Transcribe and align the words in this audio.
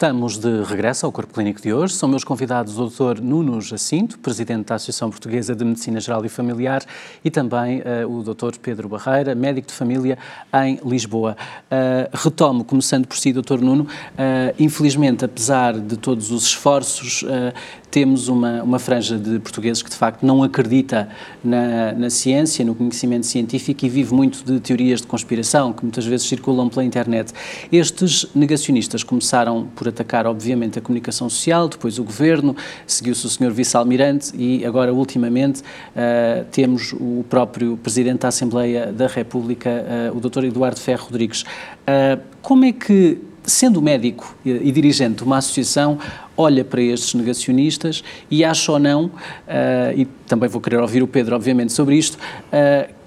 Estamos 0.00 0.38
de 0.38 0.62
regresso 0.62 1.04
ao 1.04 1.12
Corpo 1.12 1.34
Clínico 1.34 1.60
de 1.60 1.74
hoje. 1.74 1.92
São 1.92 2.08
meus 2.08 2.24
convidados 2.24 2.78
o 2.78 2.86
Dr. 2.86 3.20
Nuno 3.20 3.60
Jacinto, 3.60 4.18
Presidente 4.18 4.68
da 4.68 4.76
Associação 4.76 5.10
Portuguesa 5.10 5.54
de 5.54 5.62
Medicina 5.62 6.00
Geral 6.00 6.24
e 6.24 6.28
Familiar, 6.30 6.82
e 7.22 7.30
também 7.30 7.82
uh, 7.82 8.08
o 8.08 8.22
Dr. 8.22 8.56
Pedro 8.62 8.88
Barreira, 8.88 9.34
médico 9.34 9.68
de 9.68 9.74
família 9.74 10.16
em 10.64 10.80
Lisboa. 10.82 11.36
Uh, 11.70 12.16
retomo, 12.16 12.64
começando 12.64 13.06
por 13.06 13.18
si, 13.18 13.30
Dr. 13.30 13.60
Nuno. 13.60 13.82
Uh, 13.82 14.54
infelizmente, 14.58 15.22
apesar 15.22 15.78
de 15.78 15.98
todos 15.98 16.30
os 16.30 16.44
esforços 16.44 17.22
temos 17.90 18.28
uma, 18.28 18.62
uma 18.62 18.78
franja 18.78 19.18
de 19.18 19.38
portugueses 19.40 19.82
que 19.82 19.90
de 19.90 19.96
facto 19.96 20.24
não 20.24 20.42
acredita 20.42 21.08
na, 21.42 21.92
na 21.92 22.10
ciência, 22.10 22.64
no 22.64 22.74
conhecimento 22.74 23.26
científico 23.26 23.84
e 23.84 23.88
vive 23.88 24.14
muito 24.14 24.44
de 24.44 24.60
teorias 24.60 25.00
de 25.00 25.06
conspiração 25.06 25.72
que 25.72 25.82
muitas 25.82 26.06
vezes 26.06 26.26
circulam 26.26 26.68
pela 26.68 26.84
internet. 26.84 27.32
Estes 27.72 28.26
negacionistas 28.34 29.02
começaram 29.02 29.66
por 29.74 29.88
atacar, 29.90 30.26
obviamente, 30.26 30.78
a 30.78 30.82
comunicação 30.82 31.28
social, 31.28 31.68
depois 31.68 31.98
o 31.98 32.04
governo, 32.04 32.56
seguiu-se 32.86 33.26
o 33.26 33.28
Sr. 33.28 33.50
Vice-Almirante 33.50 34.32
e 34.36 34.64
agora, 34.64 34.92
ultimamente, 34.92 35.60
uh, 35.60 36.44
temos 36.50 36.92
o 36.92 37.24
próprio 37.28 37.76
Presidente 37.76 38.20
da 38.20 38.28
Assembleia 38.28 38.92
da 38.92 39.06
República, 39.06 39.70
uh, 40.12 40.16
o 40.16 40.20
Dr. 40.20 40.44
Eduardo 40.44 40.80
Ferro 40.80 41.04
Rodrigues. 41.04 41.42
Uh, 41.42 42.20
como 42.40 42.64
é 42.64 42.72
que 42.72 43.18
sendo 43.42 43.80
médico 43.80 44.36
e 44.44 44.70
dirigente 44.70 45.16
de 45.16 45.24
uma 45.24 45.38
associação, 45.38 45.98
olha 46.36 46.62
para 46.64 46.80
estes 46.82 47.14
negacionistas 47.14 48.04
e 48.30 48.44
acha 48.44 48.70
ou 48.70 48.78
não, 48.78 49.10
e 49.96 50.04
também 50.26 50.48
vou 50.48 50.60
querer 50.60 50.76
ouvir 50.76 51.02
o 51.02 51.06
Pedro, 51.06 51.34
obviamente, 51.34 51.72
sobre 51.72 51.96
isto, 51.96 52.18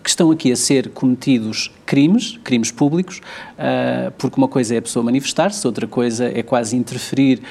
que 0.04 0.10
estão 0.10 0.30
aqui 0.32 0.52
a 0.52 0.56
ser 0.56 0.90
cometidos 0.90 1.72
crimes, 1.86 2.38
crimes 2.44 2.72
públicos, 2.72 3.22
uh, 3.54 4.12
porque 4.18 4.38
uma 4.38 4.48
coisa 4.48 4.76
é 4.76 4.78
a 4.80 4.82
pessoa 4.82 5.04
manifestar-se, 5.04 5.66
outra 5.66 5.88
coisa 5.88 6.26
é 6.26 6.44
quase 6.44 6.76
interferir 6.76 7.42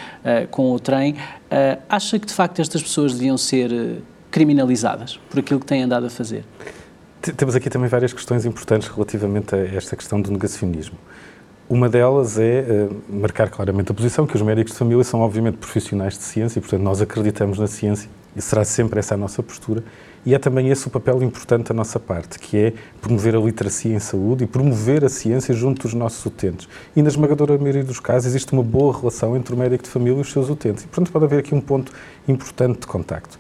com 0.51 0.73
o 0.73 0.79
trem. 0.79 1.17
acha 1.89 2.19
que, 2.19 2.27
de 2.27 2.35
facto, 2.35 2.61
estas 2.61 2.83
pessoas 2.83 3.15
deviam 3.15 3.39
ser 3.39 4.03
criminalizadas 4.31 5.19
por 5.31 5.41
aquilo 5.41 5.61
que 5.61 5.67
têm 5.67 5.83
andado 5.83 6.07
a 6.07 6.11
fazer? 6.11 6.45
Temos 7.37 7.55
aqui 7.55 7.71
também 7.71 7.89
várias 7.89 8.13
questões 8.13 8.45
importantes 8.45 8.89
relativamente 8.89 9.55
a 9.55 9.59
esta 9.59 9.95
questão 9.95 10.21
do 10.21 10.31
negacionismo. 10.33 10.99
Uma 11.69 11.89
delas 11.89 12.39
é 12.39 12.89
uh, 12.91 13.03
marcar 13.09 13.49
claramente 13.49 13.93
a 13.93 13.95
posição 13.95 14.27
que 14.27 14.35
os 14.35 14.43
médicos 14.43 14.73
de 14.73 14.79
família 14.79 15.05
são, 15.05 15.21
obviamente, 15.21 15.57
profissionais 15.57 16.19
de 16.19 16.25
ciência 16.25 16.59
e, 16.59 16.61
portanto, 16.61 16.83
nós 16.83 17.01
acreditamos 17.01 17.59
na 17.59 17.67
ciência 17.67 18.11
e 18.37 18.43
será 18.43 18.65
sempre 18.65 18.99
essa 18.99 19.15
a 19.15 19.17
nossa 19.17 19.43
postura. 19.43 19.85
E 20.25 20.35
é 20.35 20.39
também 20.39 20.69
esse 20.69 20.87
o 20.87 20.91
papel 20.91 21.21
importante 21.23 21.69
da 21.69 21.75
nossa 21.75 21.99
parte, 21.99 22.39
que 22.39 22.57
é 22.57 22.73
promover 23.01 23.35
a 23.35 23.41
literacia 23.41 23.95
em 23.95 23.99
saúde 23.99 24.45
e 24.45 24.47
promover 24.47 25.05
a 25.05 25.09
ciência 25.09 25.53
junto 25.53 25.83
dos 25.83 25.95
nossos 25.95 26.25
utentes. 26.25 26.69
E, 26.95 27.03
na 27.03 27.09
esmagadora 27.09 27.59
maioria 27.59 27.83
dos 27.83 27.99
casos, 27.99 28.27
existe 28.27 28.53
uma 28.53 28.63
boa 28.63 28.97
relação 28.97 29.37
entre 29.37 29.53
o 29.53 29.59
médico 29.59 29.83
de 29.83 29.91
família 29.91 30.19
e 30.19 30.21
os 30.21 30.31
seus 30.31 30.49
utentes. 30.49 30.85
E, 30.85 30.87
portanto, 30.87 31.11
pode 31.11 31.25
haver 31.25 31.41
aqui 31.41 31.55
um 31.55 31.61
ponto 31.61 31.93
importante 32.29 32.81
de 32.81 32.87
contacto. 32.87 33.37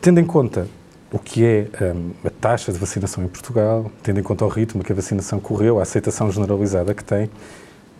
Tendo 0.00 0.18
em 0.18 0.24
conta 0.24 0.66
o 1.12 1.18
que 1.18 1.44
é 1.44 1.68
um, 1.94 2.10
a 2.24 2.30
taxa 2.30 2.72
de 2.72 2.78
vacinação 2.78 3.22
em 3.22 3.28
Portugal, 3.28 3.90
tendo 4.02 4.18
em 4.18 4.22
conta 4.22 4.44
o 4.44 4.48
ritmo 4.48 4.82
que 4.82 4.92
a 4.92 4.94
vacinação 4.94 5.38
correu, 5.38 5.78
a 5.78 5.82
aceitação 5.82 6.30
generalizada 6.32 6.94
que 6.94 7.04
tem, 7.04 7.30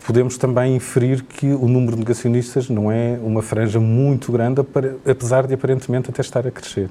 podemos 0.04 0.36
também 0.38 0.76
inferir 0.76 1.22
que 1.22 1.46
o 1.52 1.68
número 1.68 1.92
de 1.92 2.00
negacionistas 2.00 2.68
não 2.68 2.90
é 2.90 3.18
uma 3.22 3.42
franja 3.42 3.78
muito 3.78 4.32
grande, 4.32 4.60
apesar 5.08 5.46
de 5.46 5.54
aparentemente 5.54 6.10
até 6.10 6.20
estar 6.20 6.46
a 6.46 6.50
crescer. 6.50 6.88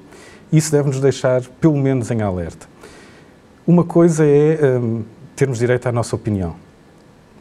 Isso 0.52 0.72
deve 0.72 0.88
nos 0.88 1.00
deixar, 1.00 1.42
pelo 1.62 1.78
menos, 1.78 2.10
em 2.12 2.22
alerta. 2.22 2.68
Uma 3.68 3.84
coisa 3.84 4.26
é 4.26 4.78
um, 4.80 5.04
termos 5.36 5.60
direito 5.60 5.88
à 5.88 5.92
nossa 5.92 6.16
opinião. 6.16 6.56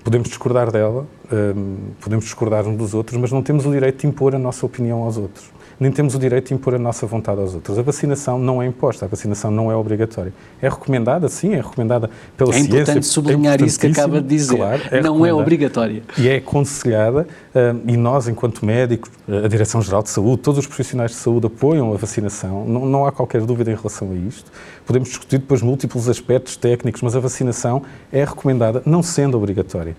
Podemos 0.04 0.28
discordar 0.28 0.70
dela, 0.70 1.06
um, 1.32 1.76
podemos 2.00 2.24
discordar 2.24 2.66
uns 2.66 2.76
dos 2.76 2.94
outros, 2.94 3.18
mas 3.18 3.32
não 3.32 3.42
temos 3.42 3.66
o 3.66 3.70
direito 3.70 4.00
de 4.00 4.06
impor 4.06 4.34
a 4.34 4.38
nossa 4.38 4.64
opinião 4.64 5.02
aos 5.02 5.16
outros 5.16 5.57
nem 5.80 5.92
temos 5.92 6.14
o 6.14 6.18
direito 6.18 6.48
de 6.48 6.54
impor 6.54 6.74
a 6.74 6.78
nossa 6.78 7.06
vontade 7.06 7.40
aos 7.40 7.54
outros. 7.54 7.78
A 7.78 7.82
vacinação 7.82 8.38
não 8.38 8.60
é 8.60 8.66
imposta, 8.66 9.04
a 9.04 9.08
vacinação 9.08 9.50
não 9.50 9.70
é 9.70 9.76
obrigatória. 9.76 10.32
É 10.60 10.68
recomendada, 10.68 11.28
sim, 11.28 11.54
é 11.54 11.60
recomendada 11.60 12.10
pela 12.36 12.50
é 12.50 12.54
ciência. 12.54 12.76
É 12.76 12.80
importante 12.80 13.06
sublinhar 13.06 13.62
é 13.62 13.64
isso 13.64 13.78
que 13.78 13.86
acaba 13.86 14.20
de 14.20 14.26
dizer. 14.26 14.56
Claro, 14.56 14.82
é 14.90 15.00
não 15.00 15.24
é 15.24 15.32
obrigatória. 15.32 16.02
E 16.18 16.28
é 16.28 16.36
aconselhada, 16.36 17.26
uh, 17.54 17.80
e 17.86 17.96
nós, 17.96 18.26
enquanto 18.26 18.64
médicos, 18.64 19.10
a 19.28 19.46
Direção-Geral 19.46 20.02
de 20.02 20.10
Saúde, 20.10 20.42
todos 20.42 20.58
os 20.58 20.66
profissionais 20.66 21.12
de 21.12 21.16
saúde 21.16 21.46
apoiam 21.46 21.92
a 21.92 21.96
vacinação, 21.96 22.66
não, 22.66 22.86
não 22.86 23.06
há 23.06 23.12
qualquer 23.12 23.42
dúvida 23.42 23.70
em 23.70 23.76
relação 23.76 24.10
a 24.10 24.14
isto. 24.14 24.50
Podemos 24.84 25.08
discutir 25.08 25.38
depois 25.38 25.62
múltiplos 25.62 26.08
aspectos 26.08 26.56
técnicos, 26.56 27.02
mas 27.02 27.14
a 27.14 27.20
vacinação 27.20 27.82
é 28.12 28.24
recomendada, 28.24 28.82
não 28.84 29.02
sendo 29.02 29.36
obrigatória. 29.36 29.96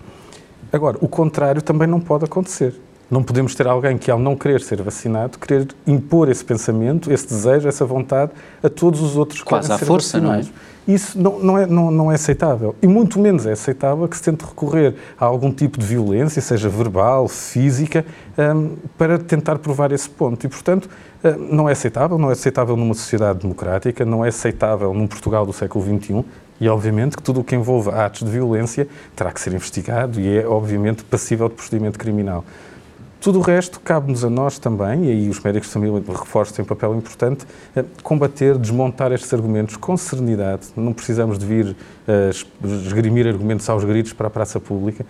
Agora, 0.72 0.98
o 1.00 1.08
contrário 1.08 1.62
também 1.62 1.88
não 1.88 2.00
pode 2.00 2.24
acontecer. 2.24 2.74
Não 3.10 3.22
podemos 3.22 3.54
ter 3.54 3.66
alguém 3.66 3.98
que, 3.98 4.10
ao 4.10 4.18
não 4.18 4.36
querer 4.36 4.60
ser 4.60 4.80
vacinado, 4.82 5.38
querer 5.38 5.68
impor 5.86 6.28
esse 6.28 6.44
pensamento, 6.44 7.12
esse 7.12 7.26
desejo, 7.26 7.66
essa 7.66 7.84
vontade 7.84 8.30
a 8.62 8.68
todos 8.68 9.00
os 9.02 9.16
outros 9.16 9.40
que 9.42 9.48
Quase 9.48 9.72
à 9.72 9.78
força, 9.78 10.20
vacinados. 10.20 10.46
não 10.48 10.54
é? 10.54 10.70
Isso 10.94 11.20
não, 11.20 11.38
não, 11.38 11.58
é, 11.58 11.66
não, 11.66 11.90
não 11.90 12.12
é 12.12 12.14
aceitável. 12.14 12.74
E 12.80 12.86
muito 12.86 13.18
menos 13.18 13.46
é 13.46 13.52
aceitável 13.52 14.08
que 14.08 14.16
se 14.16 14.22
tente 14.22 14.44
recorrer 14.44 14.94
a 15.18 15.24
algum 15.24 15.52
tipo 15.52 15.78
de 15.78 15.84
violência, 15.84 16.40
seja 16.40 16.68
verbal, 16.68 17.28
física, 17.28 18.04
um, 18.38 18.76
para 18.96 19.18
tentar 19.18 19.58
provar 19.58 19.92
esse 19.92 20.08
ponto. 20.08 20.44
E, 20.46 20.48
portanto, 20.48 20.88
um, 21.22 21.54
não 21.54 21.68
é 21.68 21.72
aceitável, 21.72 22.18
não 22.18 22.30
é 22.30 22.32
aceitável 22.32 22.76
numa 22.76 22.94
sociedade 22.94 23.40
democrática, 23.40 24.04
não 24.04 24.24
é 24.24 24.28
aceitável 24.28 24.94
num 24.94 25.06
Portugal 25.06 25.44
do 25.44 25.52
século 25.52 25.84
XXI, 25.84 26.24
e, 26.60 26.68
obviamente, 26.68 27.16
que 27.16 27.22
tudo 27.22 27.40
o 27.40 27.44
que 27.44 27.54
envolva 27.54 28.04
atos 28.04 28.22
de 28.22 28.30
violência 28.30 28.86
terá 29.16 29.32
que 29.32 29.40
ser 29.40 29.52
investigado 29.52 30.20
e 30.20 30.38
é, 30.38 30.46
obviamente, 30.46 31.04
passível 31.04 31.48
de 31.48 31.54
procedimento 31.54 31.98
criminal. 31.98 32.44
Tudo 33.20 33.38
o 33.38 33.42
resto 33.42 33.80
cabe-nos 33.80 34.24
a 34.24 34.30
nós 34.30 34.58
também, 34.58 35.04
e 35.04 35.10
aí 35.10 35.28
os 35.28 35.38
médicos 35.40 35.68
de 35.68 35.74
família 35.74 36.02
reforçam 36.08 36.56
têm 36.56 36.64
um 36.64 36.68
papel 36.68 36.94
importante, 36.94 37.44
eh, 37.76 37.84
combater, 38.02 38.56
desmontar 38.56 39.12
estes 39.12 39.30
argumentos 39.34 39.76
com 39.76 39.94
serenidade. 39.94 40.68
Não 40.74 40.94
precisamos 40.94 41.38
de 41.38 41.44
vir 41.44 41.66
uh, 41.66 42.66
esgrimir 42.86 43.26
argumentos 43.26 43.68
aos 43.68 43.84
gritos 43.84 44.14
para 44.14 44.28
a 44.28 44.30
praça 44.30 44.58
pública 44.58 45.04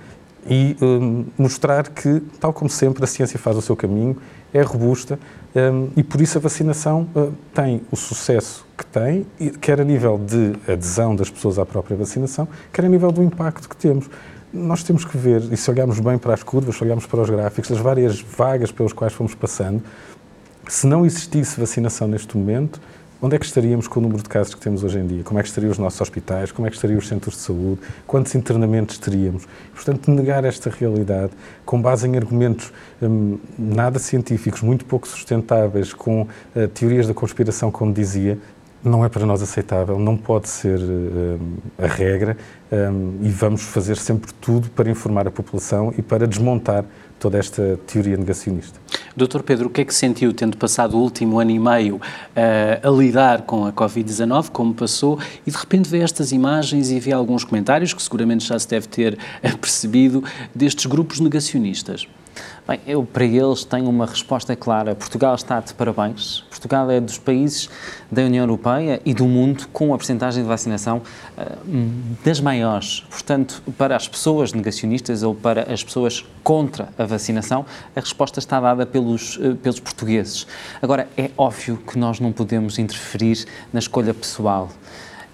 e 0.44 0.76
um, 0.82 1.26
mostrar 1.38 1.88
que, 1.88 2.21
tal 2.41 2.53
como 2.53 2.69
sempre, 2.69 3.04
a 3.04 3.06
ciência 3.06 3.38
faz 3.38 3.56
o 3.56 3.62
seu 3.62 3.76
caminho, 3.76 4.16
é 4.53 4.62
robusta 4.62 5.16
um, 5.54 5.91
e 5.97 6.03
por 6.03 6.21
isso 6.21 6.37
a 6.37 6.41
vacinação 6.41 7.09
uh, 7.15 7.32
tem 7.54 7.82
o 7.92 7.97
sucesso 7.97 8.66
que 8.77 8.84
tem, 8.87 9.25
quer 9.60 9.81
a 9.81 9.84
nível 9.84 10.19
de 10.19 10.54
adesão 10.72 11.15
das 11.15 11.31
pessoas 11.31 11.60
à 11.60 11.66
própria 11.66 11.97
vacinação, 11.97 12.48
quer 12.72 12.84
a 12.84 12.88
nível 12.88 13.12
do 13.12 13.22
impacto 13.22 13.69
que 13.69 13.77
temos 13.77 14.10
nós 14.53 14.83
temos 14.83 15.05
que 15.05 15.16
ver, 15.16 15.43
e 15.53 15.56
se 15.56 15.71
olharmos 15.71 16.00
bem 16.00 16.19
para 16.19 16.34
as 16.34 16.43
curvas, 16.43 16.77
se 16.77 16.84
olharmos 16.84 17.06
para 17.06 17.21
os 17.21 17.31
gráficos, 17.31 17.71
as 17.71 17.78
várias 17.78 18.21
vagas 18.21 18.72
pelas 18.72 18.93
quais 18.93 19.12
fomos 19.12 19.34
passando, 19.34 19.83
se 20.69 20.87
não 20.87 21.06
existisse 21.06 21.59
vacinação 21.59 22.09
neste 22.09 22.37
momento, 22.37 22.81
onde 23.22 23.37
é 23.37 23.39
que 23.39 23.44
estaríamos 23.44 23.87
com 23.87 24.00
o 24.00 24.03
número 24.03 24.22
de 24.22 24.28
casos 24.28 24.55
que 24.55 24.60
temos 24.60 24.83
hoje 24.83 24.99
em 24.99 25.06
dia? 25.06 25.22
Como 25.22 25.39
é 25.39 25.43
que 25.43 25.49
estariam 25.49 25.71
os 25.71 25.78
nossos 25.78 26.00
hospitais? 26.00 26.50
Como 26.53 26.66
é 26.66 26.71
que 26.71 26.77
estariam 26.77 26.99
os 26.99 27.06
centros 27.06 27.34
de 27.34 27.41
saúde? 27.41 27.81
Quantos 28.06 28.34
internamentos 28.34 28.99
teríamos? 28.99 29.47
Portanto, 29.75 30.10
negar 30.10 30.44
esta 30.44 30.71
realidade 30.71 31.33
com 31.65 31.81
base 31.81 32.09
em 32.09 32.16
argumentos 32.16 32.72
hum, 33.03 33.39
nada 33.59 33.99
científicos, 33.99 34.62
muito 34.62 34.84
pouco 34.84 35.06
sustentáveis, 35.06 35.93
com 35.93 36.22
uh, 36.22 36.69
teorias 36.69 37.06
da 37.06 37.15
conspiração, 37.15 37.71
como 37.71 37.93
dizia, 37.93 38.39
não 38.82 39.04
é 39.04 39.08
para 39.08 39.26
nós 39.26 39.42
aceitável, 39.42 39.98
não 39.98 40.16
pode 40.16 40.48
ser 40.48 40.78
uh, 40.78 41.41
a 41.78 41.86
regra 41.86 42.36
um, 42.72 43.18
e 43.22 43.28
vamos 43.28 43.62
fazer 43.62 43.96
sempre 43.96 44.32
tudo 44.41 44.70
para 44.70 44.88
informar 44.91 45.26
a 45.26 45.30
população 45.30 45.92
e 45.98 46.02
para 46.02 46.26
desmontar 46.26 46.84
toda 47.18 47.38
esta 47.38 47.78
teoria 47.86 48.16
negacionista. 48.16 48.80
Doutor 49.14 49.42
Pedro, 49.42 49.66
o 49.66 49.70
que 49.70 49.82
é 49.82 49.84
que 49.84 49.94
sentiu 49.94 50.32
tendo 50.32 50.56
passado 50.56 50.96
o 50.96 51.00
último 51.00 51.38
ano 51.38 51.50
e 51.50 51.58
meio 51.58 51.96
uh, 51.96 52.00
a 52.88 52.91
lidar 52.91 53.42
com 53.42 53.66
a 53.66 53.72
Covid-19, 53.72 54.48
como 54.50 54.72
passou, 54.72 55.18
e 55.47 55.50
de 55.50 55.56
repente 55.56 55.88
vê 55.88 56.00
estas 56.00 56.33
imagens 56.33 56.91
e 56.91 56.98
vê 56.98 57.12
alguns 57.12 57.44
comentários 57.44 57.92
que 57.92 58.03
seguramente 58.03 58.47
já 58.47 58.59
se 58.59 58.68
deve 58.68 58.88
ter 58.88 59.18
percebido 59.60 60.24
destes 60.54 60.86
grupos 60.86 61.21
negacionistas? 61.21 62.09
Bem, 62.66 62.81
eu 62.87 63.04
para 63.04 63.25
eles 63.25 63.65
tenho 63.65 63.89
uma 63.89 64.07
resposta 64.07 64.54
clara. 64.54 64.95
Portugal 64.95 65.34
está 65.34 65.59
de 65.60 65.75
parabéns. 65.75 66.45
Portugal 66.48 66.91
é 66.91 67.01
dos 67.01 67.19
países 67.19 67.69
da 68.10 68.22
União 68.22 68.45
Europeia 68.45 69.01
e 69.04 69.13
do 69.13 69.27
mundo 69.27 69.66
com 69.72 69.92
a 69.92 69.97
percentagem 69.97 70.42
de 70.42 70.48
vacinação 70.48 70.98
uh, 70.98 72.22
das 72.25 72.41
maiores. 72.41 73.01
Portanto, 73.10 73.63
para 73.77 73.97
as 73.97 74.07
pessoas 74.07 74.53
negacionistas 74.53 75.22
ou 75.22 75.34
para 75.34 75.72
as 75.72 75.83
pessoas 75.83 76.25
contra 76.45 76.89
a 76.98 77.04
vacinação, 77.04 77.66
a 77.97 78.01
resposta 78.01 78.39
está 78.39 78.60
dada 78.60 78.86
pelos, 78.86 79.36
uh, 79.36 79.57
pelos 79.57 79.81
portugueses. 79.81 80.47
Agora, 80.81 81.09
é 81.16 81.31
óbvio 81.36 81.77
que 81.77 81.98
nós 81.98 82.21
não 82.21 82.31
podemos 82.31 82.78
interferir 82.78 83.47
na 83.72 83.81
escolha 83.81 84.15
pessoal 84.15 84.69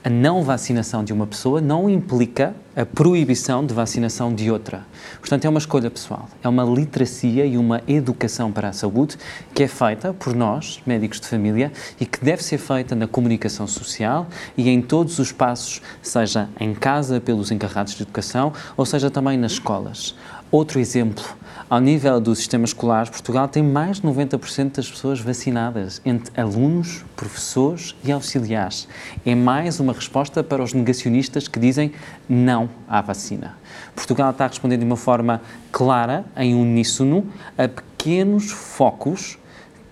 a 0.07 0.09
não 0.09 0.41
vacinação 0.41 1.03
de 1.03 1.13
uma 1.13 1.27
pessoa 1.27 1.61
não 1.61 1.91
implica 1.91 2.55
a 2.77 2.87
proibição 2.87 3.67
de 3.67 3.75
vacinação 3.75 4.33
de 4.33 4.49
outra. 4.49 4.87
Portanto, 5.19 5.45
é 5.47 5.49
uma 5.49 5.59
escolha 5.59 5.91
pessoal, 5.91 6.29
é 6.45 6.49
uma 6.49 6.63
literacia 6.63 7.45
e 7.45 7.59
uma 7.59 7.83
educação 7.89 8.53
para 8.53 8.69
a 8.69 8.73
saúde 8.73 9.17
que 9.53 9.65
é 9.65 9.67
feita 9.67 10.15
por 10.15 10.33
nós, 10.33 10.81
médicos 10.87 11.19
de 11.19 11.27
família, 11.27 11.73
e 11.99 12.07
que 12.07 12.25
deve 12.25 12.45
ser 12.45 12.59
feita 12.59 12.95
na 12.95 13.09
comunicação 13.09 13.67
social 13.67 14.29
e 14.57 14.71
em 14.71 14.81
todos 14.81 15.19
os 15.19 15.33
passos, 15.33 15.83
seja 16.01 16.49
em 16.61 16.73
casa 16.73 17.21
pelos 17.21 17.51
encarregados 17.51 17.95
de 17.95 18.05
educação 18.05 18.53
ou 18.77 18.87
seja 18.87 19.11
também 19.11 19.37
nas 19.37 19.53
escolas. 19.53 20.15
Outro 20.51 20.79
exemplo, 20.79 21.25
ao 21.69 21.81
nível 21.81 22.21
do 22.21 22.33
sistema 22.35 22.65
escolar, 22.65 23.11
Portugal 23.11 23.49
tem 23.49 23.63
mais 23.63 24.01
de 24.01 24.07
90% 24.07 24.77
das 24.77 24.89
pessoas 24.89 25.19
vacinadas, 25.19 26.01
entre 26.05 26.41
alunos, 26.41 27.05
professores 27.17 27.97
e 28.05 28.13
auxiliares. 28.13 28.87
É 29.25 29.35
mais 29.35 29.81
uma 29.81 29.93
resposta 29.93 30.45
para 30.45 30.63
os 30.63 30.73
negacionistas 30.73 31.49
que 31.49 31.59
dizem 31.59 31.91
não 32.29 32.71
à 32.87 33.01
vacina. 33.01 33.57
Portugal 33.97 34.31
está 34.31 34.47
respondendo 34.47 34.81
de 34.81 34.87
uma 34.87 34.97
forma 34.97 35.43
clara, 35.73 36.25
em 36.37 36.55
uníssono, 36.55 37.27
a 37.59 37.67
pequenos 37.67 38.53
focos 38.53 39.37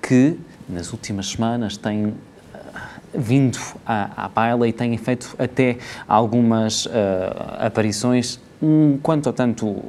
que, 0.00 0.38
nas 0.68 0.92
últimas 0.92 1.30
semanas, 1.30 1.76
têm 1.76 2.14
vindo 3.12 3.58
à, 3.84 4.26
à 4.26 4.28
baila 4.28 4.68
e 4.68 4.72
têm 4.72 4.96
feito 4.96 5.34
até 5.36 5.78
algumas 6.06 6.86
uh, 6.86 6.90
aparições 7.58 8.38
um 8.62 8.98
quanto 9.02 9.28
a 9.28 9.32
tanto 9.32 9.82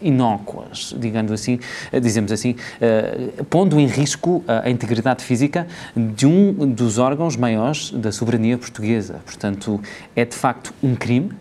inócuas, 0.00 0.94
digamos 0.98 1.32
assim, 1.32 1.58
dizemos 2.00 2.32
assim, 2.32 2.52
uh, 2.52 3.44
pondo 3.44 3.78
em 3.78 3.86
risco 3.86 4.44
a 4.46 4.68
integridade 4.70 5.24
física 5.24 5.66
de 5.96 6.26
um 6.26 6.52
dos 6.72 6.98
órgãos 6.98 7.36
maiores 7.36 7.90
da 7.90 8.12
soberania 8.12 8.56
portuguesa. 8.58 9.20
Portanto, 9.24 9.80
é 10.14 10.24
de 10.24 10.34
facto 10.34 10.72
um 10.82 10.94
crime, 10.94 11.32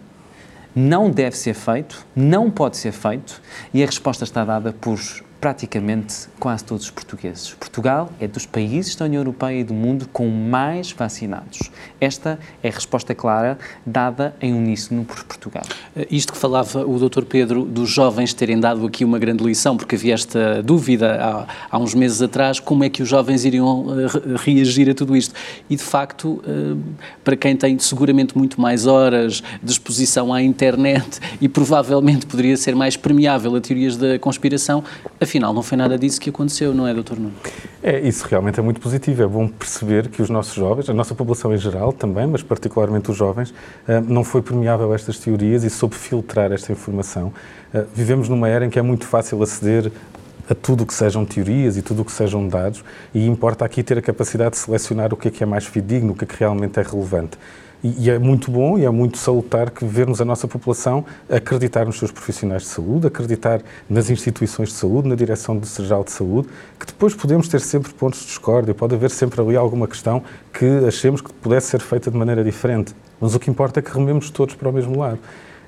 não 0.76 1.10
deve 1.10 1.36
ser 1.36 1.54
feito, 1.54 2.06
não 2.16 2.52
pode 2.52 2.78
ser 2.78 2.92
feito, 2.92 3.42
e 3.74 3.82
a 3.82 3.86
resposta 3.86 4.24
está 4.24 4.46
dada 4.46 4.72
por 4.72 5.00
praticamente 5.40 6.28
quase 6.40 6.64
todos 6.64 6.86
os 6.86 6.92
portugueses. 6.92 7.54
Portugal 7.54 8.12
é 8.20 8.28
dos 8.28 8.46
países 8.46 8.96
da 8.96 9.06
União 9.06 9.22
Europeia 9.22 9.60
e 9.60 9.64
do 9.64 9.74
mundo 9.74 10.08
com 10.12 10.28
mais 10.28 10.92
vacinados. 10.92 11.60
Esta 12.02 12.40
é 12.64 12.70
a 12.70 12.72
resposta 12.72 13.14
clara 13.14 13.58
dada 13.86 14.36
em 14.42 14.54
uníssono 14.54 15.06
por 15.06 15.24
Portugal. 15.24 15.64
Eh, 15.96 16.08
isto 16.10 16.34
que 16.34 16.40
falava 16.40 16.86
o 16.86 16.98
Dr. 16.98 17.24
Pedro 17.26 17.64
dos 17.66 17.90
jovens 17.90 18.34
terem 18.34 18.60
dado 18.60 18.86
aqui 18.86 19.06
uma 19.06 19.20
grande 19.20 19.44
lição, 19.44 19.78
porque 19.78 19.96
havia 19.96 20.14
esta 20.14 20.62
dúvida 20.64 21.18
há, 21.22 21.48
há 21.70 21.78
uns 21.78 21.94
meses 21.94 22.22
atrás 22.22 22.60
como 22.60 22.84
é 22.84 22.90
que 22.90 23.04
os 23.04 23.10
jovens 23.10 23.46
iriam 23.46 23.82
uh, 23.82 23.96
reagir 24.44 24.90
a 24.90 24.94
tudo 24.96 25.16
isto. 25.16 25.36
E 25.70 25.76
de 25.76 25.84
facto, 25.84 26.42
uh, 26.46 26.78
para 27.24 27.36
quem 27.36 27.56
tem 27.56 27.78
seguramente 27.78 28.38
muito 28.38 28.60
mais 28.60 28.88
horas 28.88 29.44
de 29.62 29.72
exposição 29.72 30.34
à 30.34 30.42
internet 30.42 31.20
e 31.40 31.48
provavelmente 31.48 32.26
poderia 32.26 32.58
ser 32.58 32.76
mais 32.76 32.98
permeável 32.98 33.56
a 33.56 33.62
teorias 33.62 33.96
da 33.96 34.18
conspiração, 34.18 34.84
afinal 35.28 35.54
não 35.54 35.62
foi 35.62 35.78
nada 35.78 35.98
disso 35.98 36.20
que 36.20 36.30
aconteceu, 36.30 36.74
não 36.74 36.88
é, 36.88 36.94
Dr. 36.94 37.16
Nuno? 37.16 37.34
É, 37.84 38.00
isso 38.00 38.26
realmente 38.28 38.60
é 38.60 38.64
muito 38.64 38.80
positivo. 38.82 39.22
É 39.22 39.28
bom 39.28 39.48
perceber 39.48 40.08
que 40.08 40.22
os 40.22 40.30
nossos 40.30 40.54
jovens, 40.54 40.90
a 40.90 40.94
nossa 40.94 41.14
população 41.14 41.54
em 41.54 41.58
geral 41.58 41.94
também, 41.94 42.26
mas 42.26 42.42
particularmente 42.42 43.12
os 43.12 43.18
jovens, 43.18 43.54
eh, 43.88 44.02
não 44.02 44.24
foi 44.24 44.42
permeável 44.42 44.92
a 44.92 44.96
estas 44.96 45.20
teorias 45.20 45.64
e 45.64 45.70
soube 45.70 45.96
filtrar 45.96 46.52
esta 46.52 46.72
informação. 46.72 47.32
Eh, 47.74 47.86
vivemos 47.94 48.30
numa 48.30 48.48
era 48.48 48.66
em 48.66 48.70
que 48.70 48.80
é 48.80 48.82
muito 48.82 49.06
fácil 49.06 49.42
aceder 49.44 49.92
a 50.50 50.56
tudo 50.56 50.84
o 50.84 50.88
que 50.88 50.94
sejam 50.94 51.26
teorias 51.26 51.78
e 51.78 51.82
tudo 51.82 52.02
o 52.02 52.06
que 52.06 52.12
sejam 52.12 52.48
dados 52.48 52.84
e 53.14 53.28
importa 53.28 53.66
aqui 53.66 53.84
ter 53.84 53.98
a 53.98 54.02
capacidade 54.02 54.52
de 54.52 54.58
selecionar 54.58 55.14
o 55.14 55.18
que 55.18 55.28
é 55.28 55.32
que 55.32 55.44
é 55.44 55.46
mais 55.46 55.66
fidedigno, 55.66 56.14
o 56.14 56.16
que 56.16 56.24
é 56.24 56.28
que 56.28 56.40
realmente 56.40 56.80
é 56.80 56.84
relevante. 56.84 57.38
E, 57.98 58.10
é 58.10 58.20
muito 58.20 58.52
bom 58.52 58.78
e 58.78 58.86
é 58.86 58.90
muito 58.90 59.18
salutar 59.18 59.70
que 59.70 59.86
vermos 59.86 60.20
a 60.20 60.26
nossa 60.26 60.48
população 60.48 61.06
acreditar 61.30 61.86
nos 61.86 61.98
seus 61.98 62.12
profissionais 62.12 62.64
de 62.64 62.68
saúde, 62.70 63.08
acreditar 63.08 63.62
nas 63.90 64.10
instituições 64.10 64.70
de 64.70 64.76
saúde, 64.76 65.08
na 65.08 65.16
direção-geral 65.16 66.04
de 66.04 66.12
saúde, 66.12 66.50
que 66.80 66.86
depois 66.86 67.14
podemos 67.14 67.48
ter 67.48 67.62
sempre 67.62 67.94
pontos 67.94 68.22
de 68.22 68.26
discórdia, 68.26 68.74
pode 68.74 68.96
haver 68.96 69.12
sempre 69.12 69.40
ali 69.42 69.56
alguma 69.56 69.88
questão 69.88 70.24
que 70.52 70.66
achemos 70.88 71.22
que 71.22 71.32
pudesse 71.34 71.68
ser 71.68 71.82
feita 71.82 72.12
de 72.12 72.18
maneira 72.18 72.44
diferente. 72.44 72.96
Mas 73.20 73.36
o 73.36 73.40
que 73.40 73.50
importa 73.50 73.80
é 73.80 73.84
que 73.84 73.92
rememos 73.92 74.30
todos 74.30 74.56
para 74.56 74.70
o 74.70 74.74
mesmo 74.74 75.00
lado. 75.00 75.20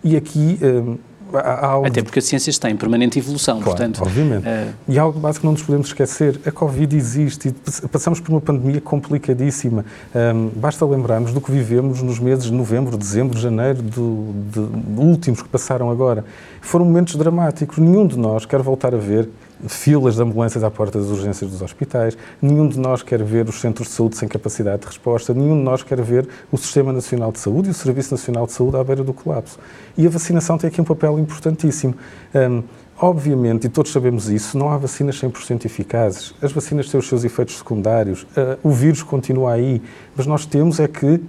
E 0.04 0.16
aqui 0.16 0.60
hum, 0.62 0.98
algo... 1.34 1.88
Até 1.88 2.02
porque 2.02 2.20
a 2.20 2.22
ciência 2.22 2.50
está 2.50 2.70
em 2.70 2.76
permanente 2.76 3.20
evolução, 3.20 3.56
claro, 3.62 3.78
portanto... 3.78 4.02
obviamente. 4.02 4.48
Uh... 4.48 4.74
E 4.88 5.00
algo 5.00 5.20
básico 5.20 5.42
que 5.42 5.46
não 5.46 5.54
nos 5.54 5.64
podemos 5.64 5.88
esquecer. 5.88 6.40
A 6.46 6.52
Covid 6.52 6.96
existe 6.96 7.50
e 7.50 7.88
passamos 7.88 8.20
por 8.20 8.32
uma 8.32 8.42
pandemia 8.42 8.82
complicadíssima. 8.82 9.86
Um, 10.14 10.50
basta 10.56 10.86
lembrarmos 10.86 11.34
do 11.34 11.42
que 11.42 11.52
vivemos 11.52 12.02
nos 12.02 12.20
meses 12.20 12.46
de 12.46 12.54
novembro, 12.54 12.98
dezembro, 12.98 13.38
janeiro, 13.38 13.82
do, 13.82 14.34
de 14.52 14.60
últimos 14.98 15.42
que 15.42 15.50
passaram 15.50 15.90
agora. 15.90 16.26
Foram 16.62 16.86
momentos 16.86 17.16
dramáticos. 17.16 17.78
Nenhum 17.78 18.08
de 18.08 18.18
nós 18.18 18.46
quer 18.46 18.62
voltar 18.62 18.94
a 18.94 18.98
ver 18.98 19.30
filas 19.68 20.16
de 20.16 20.22
ambulâncias 20.22 20.64
à 20.64 20.72
porta 20.72 21.00
das 21.00 21.10
urgências 21.10 21.50
dos 21.50 21.62
hospitais, 21.62 22.18
nenhum 22.42 22.68
de 22.68 22.80
nós 22.80 23.04
quer 23.04 23.24
ver 23.24 23.48
os 23.48 23.60
centros 23.60 23.88
de 23.88 23.94
saúde 23.94 24.18
sem 24.18 24.28
capacidade 24.28 24.82
de 24.82 24.88
resposta, 24.88 25.34
nenhum 25.34 25.58
de 25.58 25.64
nós 25.64 25.84
quer 25.84 26.02
ver 26.02 26.28
o 26.52 26.58
Sistema 26.58 26.94
Nacional 26.94 27.32
de 27.32 27.40
Saúde 27.40 27.70
e 27.70 27.72
o 27.72 27.74
Serviço 27.74 28.12
Nacional 28.12 28.46
de 28.46 28.54
Saúde 28.54 28.78
à 28.78 28.84
beira 28.84 29.04
do 29.04 29.14
colapso. 29.14 29.60
E 29.98 30.06
a 30.06 30.10
vacinação 30.10 30.58
tem 30.58 30.68
aqui 30.68 30.80
um 30.80 30.86
papel 30.86 31.20
importantíssimo. 31.20 31.96
Um, 32.34 32.64
Obviamente, 33.02 33.66
e 33.66 33.70
todos 33.70 33.94
sabemos 33.94 34.28
isso, 34.28 34.58
não 34.58 34.70
há 34.70 34.78
vacinas 34.78 35.16
100% 35.22 35.64
eficazes. 35.64 36.34
As 36.42 36.52
vacinas 36.52 36.90
têm 36.90 37.00
os 37.00 37.08
seus 37.08 37.24
efeitos 37.24 37.58
secundários, 37.58 38.24
uh, 38.24 38.60
o 38.62 38.72
vírus 38.72 39.02
continua 39.02 39.54
aí, 39.54 39.82
mas 40.18 40.28
nós 40.28 40.46
temos 40.46 40.82
é 40.82 40.88
que 40.88 41.22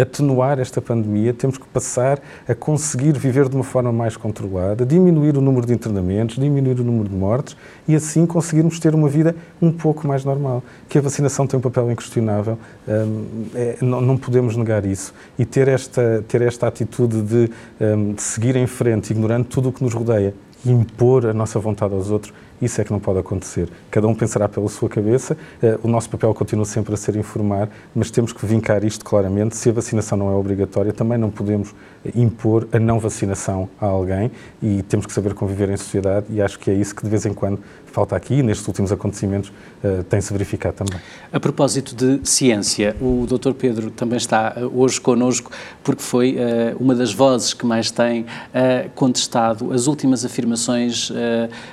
atenuar 0.00 0.58
esta 0.58 0.80
pandemia, 0.80 1.34
temos 1.34 1.58
que 1.58 1.66
passar 1.66 2.20
a 2.48 2.54
conseguir 2.54 3.12
viver 3.18 3.48
de 3.48 3.54
uma 3.56 3.64
forma 3.64 3.92
mais 3.92 4.16
controlada, 4.16 4.86
diminuir 4.86 5.36
o 5.36 5.40
número 5.40 5.66
de 5.66 5.72
internamentos, 5.72 6.36
diminuir 6.36 6.80
o 6.80 6.84
número 6.84 7.08
de 7.08 7.14
mortes 7.14 7.56
e 7.86 7.94
assim 7.94 8.26
conseguirmos 8.26 8.78
ter 8.78 8.94
uma 8.94 9.08
vida 9.08 9.34
um 9.60 9.72
pouco 9.72 10.06
mais 10.06 10.24
normal. 10.24 10.62
Que 10.88 10.98
a 10.98 11.00
vacinação 11.00 11.46
tem 11.46 11.58
um 11.58 11.62
papel 11.62 11.90
inquestionável, 11.90 12.58
hum, 12.86 13.46
é, 13.54 13.78
não, 13.80 14.00
não, 14.00 14.16
podemos 14.16 14.56
negar 14.56 14.84
isso. 14.84 15.12
E 15.38 15.44
ter 15.44 15.68
esta, 15.68 16.24
ter 16.28 16.42
esta 16.42 16.66
atitude 16.66 17.22
de, 17.22 17.50
hum, 17.80 18.12
de 18.12 18.22
seguir 18.22 18.56
em 18.56 18.66
frente, 18.66 19.10
ignorando 19.10 19.46
tudo 19.46 19.70
o 19.70 19.72
que 19.72 19.82
nos 19.82 19.94
rodeia, 19.94 20.34
impor 20.66 21.26
a 21.26 21.32
nossa 21.32 21.58
vontade 21.58 21.94
aos 21.94 22.10
outros, 22.10 22.32
isso 22.60 22.80
é 22.80 22.84
que 22.84 22.90
não 22.90 22.98
pode 22.98 23.18
acontecer. 23.20 23.68
Cada 23.90 24.08
um 24.08 24.14
pensará 24.14 24.48
pela 24.48 24.68
sua 24.68 24.88
cabeça, 24.88 25.36
eh, 25.62 25.78
o 25.82 25.88
nosso 25.88 26.10
papel 26.10 26.34
continua 26.34 26.64
sempre 26.64 26.92
a 26.92 26.96
ser 26.96 27.14
informar, 27.16 27.68
mas 27.94 28.10
temos 28.10 28.32
que 28.32 28.44
vincar 28.44 28.82
isto 28.84 29.04
claramente. 29.04 29.56
Se 29.56 29.70
a 29.70 29.72
vacinação 29.72 30.18
não 30.18 30.30
é 30.30 30.34
obrigatória, 30.34 30.92
também 30.92 31.16
não 31.16 31.30
podemos 31.30 31.74
impor 32.14 32.66
a 32.72 32.78
não 32.78 32.98
vacinação 32.98 33.68
a 33.80 33.86
alguém 33.86 34.30
e 34.62 34.82
temos 34.82 35.06
que 35.06 35.12
saber 35.12 35.34
conviver 35.34 35.70
em 35.70 35.76
sociedade 35.76 36.26
e 36.30 36.42
acho 36.42 36.58
que 36.58 36.70
é 36.70 36.74
isso 36.74 36.94
que 36.94 37.02
de 37.02 37.10
vez 37.10 37.26
em 37.26 37.34
quando 37.34 37.60
falta 37.98 38.14
aqui 38.14 38.34
e 38.34 38.42
nestes 38.44 38.66
últimos 38.68 38.92
acontecimentos 38.92 39.50
uh, 39.82 40.04
tem-se 40.04 40.32
verificado 40.32 40.76
também. 40.76 41.00
A 41.32 41.40
propósito 41.40 41.96
de 41.96 42.20
ciência, 42.28 42.96
o 43.00 43.26
Dr. 43.26 43.54
Pedro 43.54 43.90
também 43.90 44.16
está 44.16 44.54
eh, 44.56 44.64
hoje 44.64 45.00
connosco 45.00 45.50
porque 45.82 46.00
foi 46.00 46.36
uh, 46.36 46.76
uma 46.78 46.94
das 46.94 47.12
vozes 47.12 47.52
que 47.54 47.66
mais 47.66 47.90
tem 47.90 48.22
uh, 48.22 48.88
contestado 48.94 49.72
as 49.72 49.88
últimas 49.88 50.24
afirmações 50.24 51.10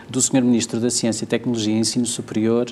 do 0.10 0.22
Sr. 0.22 0.42
Ministro 0.42 0.80
da 0.80 0.90
Ciência, 0.90 1.28
Tecnologia 1.28 1.74
e 1.74 1.78
Ensino 1.78 2.06
Superior. 2.06 2.68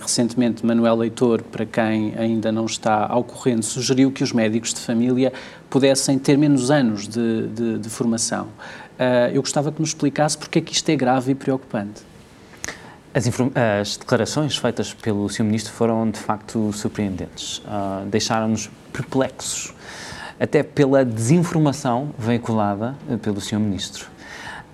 recentemente, 0.00 0.64
Manuel 0.64 0.96
Leitor, 0.96 1.42
para 1.42 1.64
quem 1.64 2.14
ainda 2.16 2.50
não 2.50 2.66
está 2.66 3.06
ao 3.06 3.22
corrente, 3.22 3.64
sugeriu 3.66 4.10
que 4.10 4.22
os 4.22 4.32
médicos 4.32 4.74
de 4.74 4.80
família 4.80 5.32
pudessem 5.70 6.18
ter 6.18 6.36
menos 6.36 6.70
anos 6.70 7.06
de, 7.06 7.46
de, 7.48 7.78
de 7.78 7.88
formação. 7.88 8.48
eu 9.32 9.40
gostava 9.40 9.70
que 9.72 9.80
nos 9.80 9.90
explicasse 9.90 10.36
porque 10.36 10.58
é 10.58 10.62
que 10.62 10.72
isto 10.72 10.88
é 10.88 10.96
grave 10.96 11.32
e 11.32 11.34
preocupante. 11.34 12.15
As, 13.16 13.26
as, 13.80 13.96
declarações 13.96 14.58
feitas 14.58 14.92
pelo 14.92 15.26
Sr. 15.30 15.44
Ministro 15.44 15.72
foram 15.72 16.10
de 16.10 16.18
facto 16.18 16.70
surpreendentes. 16.74 17.60
Uh, 17.60 18.04
Deixaram-nos 18.10 18.68
perplexos, 18.92 19.72
até 20.38 20.62
pela 20.62 21.02
desinformação 21.02 22.10
veiculada 22.18 22.94
eh, 23.08 23.16
pelo 23.16 23.40
Sr. 23.40 23.58
Ministro. 23.58 24.06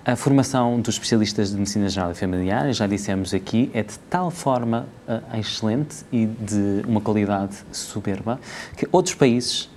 A 0.03 0.17
formação 0.17 0.81
dos 0.81 0.95
especialistas 0.95 1.51
de 1.51 1.55
medicina 1.55 1.87
geral 1.87 2.11
e 2.11 2.15
familiar, 2.15 2.69
já 2.73 2.85
dissemos 2.85 3.33
aqui, 3.33 3.71
é 3.73 3.81
de 3.81 3.97
tal 4.09 4.29
forma 4.29 4.87
uh, 5.07 5.39
excelente 5.39 6.03
e 6.11 6.25
de 6.25 6.83
uma 6.85 6.99
qualidade 6.99 7.55
soberba 7.71 8.41
que 8.75 8.85
outros 8.91 9.15
países 9.15 9.69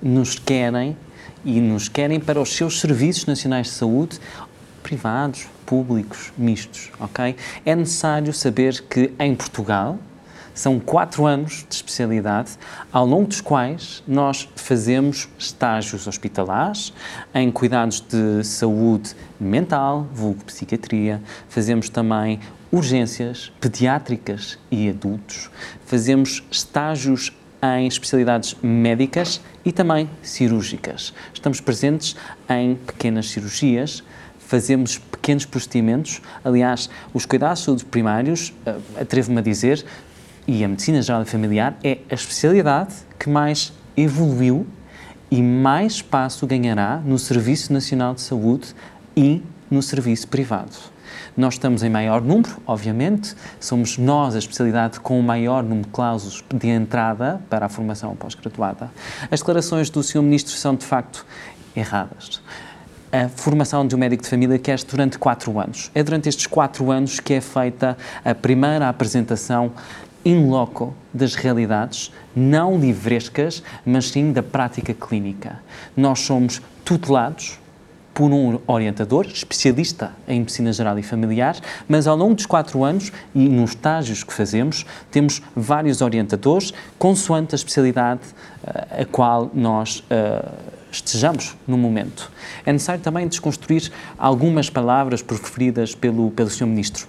nos 0.00 0.38
querem 0.38 0.96
e 1.44 1.60
nos 1.60 1.86
querem 1.86 2.18
para 2.18 2.40
os 2.40 2.56
seus 2.56 2.80
serviços 2.80 3.26
nacionais 3.26 3.66
de 3.66 3.74
saúde 3.74 4.18
privados, 4.82 5.48
públicos, 5.66 6.32
mistos, 6.38 6.90
ok? 6.98 7.36
É 7.64 7.74
necessário 7.74 8.32
saber 8.32 8.82
que 8.82 9.12
em 9.18 9.34
Portugal 9.34 9.98
são 10.56 10.80
quatro 10.80 11.26
anos 11.26 11.66
de 11.68 11.74
especialidade, 11.74 12.52
ao 12.90 13.04
longo 13.04 13.26
dos 13.26 13.42
quais 13.42 14.02
nós 14.08 14.48
fazemos 14.56 15.28
estágios 15.38 16.06
hospitalares 16.06 16.94
em 17.34 17.52
cuidados 17.52 18.00
de 18.00 18.42
saúde 18.42 19.14
mental, 19.38 20.06
vulgo 20.14 20.42
psiquiatria, 20.44 21.22
fazemos 21.50 21.90
também 21.90 22.40
urgências 22.72 23.52
pediátricas 23.60 24.58
e 24.70 24.88
adultos, 24.88 25.50
fazemos 25.84 26.42
estágios 26.50 27.30
em 27.62 27.86
especialidades 27.86 28.56
médicas 28.62 29.40
e 29.64 29.72
também 29.72 30.08
cirúrgicas. 30.22 31.12
Estamos 31.34 31.60
presentes 31.60 32.16
em 32.48 32.76
pequenas 32.76 33.28
cirurgias, 33.28 34.02
fazemos 34.46 34.98
pequenos 34.98 35.44
procedimentos. 35.44 36.22
Aliás, 36.44 36.88
os 37.12 37.26
cuidados 37.26 37.58
de 37.58 37.64
saúde 37.64 37.84
primários, 37.84 38.54
uh, 38.66 39.00
atrevo-me 39.00 39.38
a 39.38 39.42
dizer, 39.42 39.84
e 40.46 40.64
a 40.64 40.68
medicina 40.68 41.02
geral 41.02 41.22
e 41.22 41.26
familiar 41.26 41.76
é 41.82 41.98
a 42.08 42.14
especialidade 42.14 42.94
que 43.18 43.28
mais 43.28 43.72
evoluiu 43.96 44.66
e 45.30 45.42
mais 45.42 45.94
espaço 45.94 46.46
ganhará 46.46 46.98
no 47.04 47.18
Serviço 47.18 47.72
Nacional 47.72 48.14
de 48.14 48.20
Saúde 48.20 48.74
e 49.16 49.42
no 49.68 49.82
serviço 49.82 50.28
privado. 50.28 50.76
Nós 51.36 51.54
estamos 51.54 51.82
em 51.82 51.90
maior 51.90 52.22
número, 52.22 52.56
obviamente, 52.66 53.34
somos 53.58 53.98
nós 53.98 54.34
a 54.34 54.38
especialidade 54.38 55.00
com 55.00 55.18
o 55.18 55.22
maior 55.22 55.62
número 55.62 55.82
de 55.82 55.92
cláusulas 55.92 56.44
de 56.54 56.68
entrada 56.68 57.40
para 57.50 57.66
a 57.66 57.68
formação 57.68 58.14
pós-graduada. 58.14 58.90
As 59.30 59.40
declarações 59.40 59.90
do 59.90 60.02
Sr. 60.02 60.22
Ministro 60.22 60.54
são, 60.54 60.74
de 60.74 60.84
facto, 60.84 61.26
erradas. 61.74 62.40
A 63.12 63.28
formação 63.28 63.86
de 63.86 63.94
um 63.94 63.98
médico 63.98 64.22
de 64.22 64.28
família 64.28 64.58
quer 64.58 64.82
durante 64.82 65.18
quatro 65.18 65.58
anos. 65.60 65.90
É 65.94 66.02
durante 66.02 66.28
estes 66.28 66.46
quatro 66.46 66.90
anos 66.90 67.20
que 67.20 67.34
é 67.34 67.40
feita 67.40 67.96
a 68.24 68.34
primeira 68.34 68.88
apresentação 68.88 69.72
in 70.24 70.48
loco 70.48 70.92
das 71.14 71.36
realidades, 71.36 72.12
não 72.34 72.76
livrescas, 72.76 73.62
mas 73.84 74.08
sim 74.08 74.32
da 74.32 74.42
prática 74.42 74.92
clínica. 74.92 75.60
Nós 75.96 76.20
somos 76.20 76.60
tutelados 76.84 77.60
por 78.12 78.32
um 78.32 78.58
orientador, 78.66 79.26
especialista 79.26 80.10
em 80.26 80.40
medicina 80.40 80.72
geral 80.72 80.98
e 80.98 81.02
familiar, 81.02 81.54
mas 81.86 82.06
ao 82.06 82.16
longo 82.16 82.34
dos 82.34 82.46
quatro 82.46 82.82
anos 82.82 83.12
e 83.34 83.46
nos 83.48 83.70
estágios 83.70 84.24
que 84.24 84.32
fazemos, 84.32 84.84
temos 85.10 85.42
vários 85.54 86.00
orientadores, 86.00 86.72
consoante 86.98 87.54
a 87.54 87.56
especialidade 87.56 88.22
uh, 88.64 89.02
a 89.02 89.04
qual 89.04 89.50
nós 89.54 90.00
uh, 90.10 90.50
estejamos 90.96 91.56
no 91.66 91.76
momento. 91.76 92.30
É 92.64 92.72
necessário 92.72 93.02
também 93.02 93.26
desconstruir 93.28 93.90
algumas 94.18 94.70
palavras 94.70 95.22
preferidas 95.22 95.94
pelo, 95.94 96.30
pelo 96.30 96.50
Sr. 96.50 96.66
Ministro. 96.66 97.06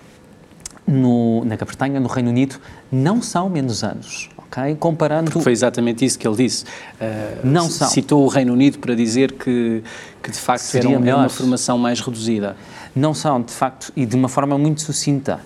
No, 0.86 1.44
na 1.44 1.56
Grã-Bretanha, 1.56 2.00
no 2.00 2.08
Reino 2.08 2.30
Unido, 2.30 2.56
não 2.92 3.22
são 3.22 3.50
menos 3.50 3.84
anos. 3.84 4.30
Okay? 4.48 4.76
Comparando. 4.76 5.30
Porque 5.30 5.44
foi 5.44 5.52
exatamente 5.52 6.06
isso 6.06 6.18
que 6.18 6.28
ele 6.28 6.38
disse. 6.38 6.64
Uh, 6.64 7.46
não 7.46 7.70
são. 7.70 7.90
Citou 7.90 8.24
o 8.24 8.28
Reino 8.28 8.54
Unido 8.54 8.80
para 8.80 8.96
dizer 8.96 9.34
que, 9.34 9.84
que 10.24 10.32
de 10.32 10.38
facto 10.38 10.62
Seria 10.64 10.96
era, 10.96 11.18
uma 11.18 11.30
formação 11.30 11.78
mais 11.78 12.00
reduzida. 12.00 12.56
Não 12.96 13.14
são, 13.14 13.42
de 13.42 13.52
facto, 13.52 13.92
e 13.96 14.06
de 14.06 14.16
uma 14.16 14.30
forma 14.30 14.58
muito 14.58 14.82
sucinta. 14.82 15.42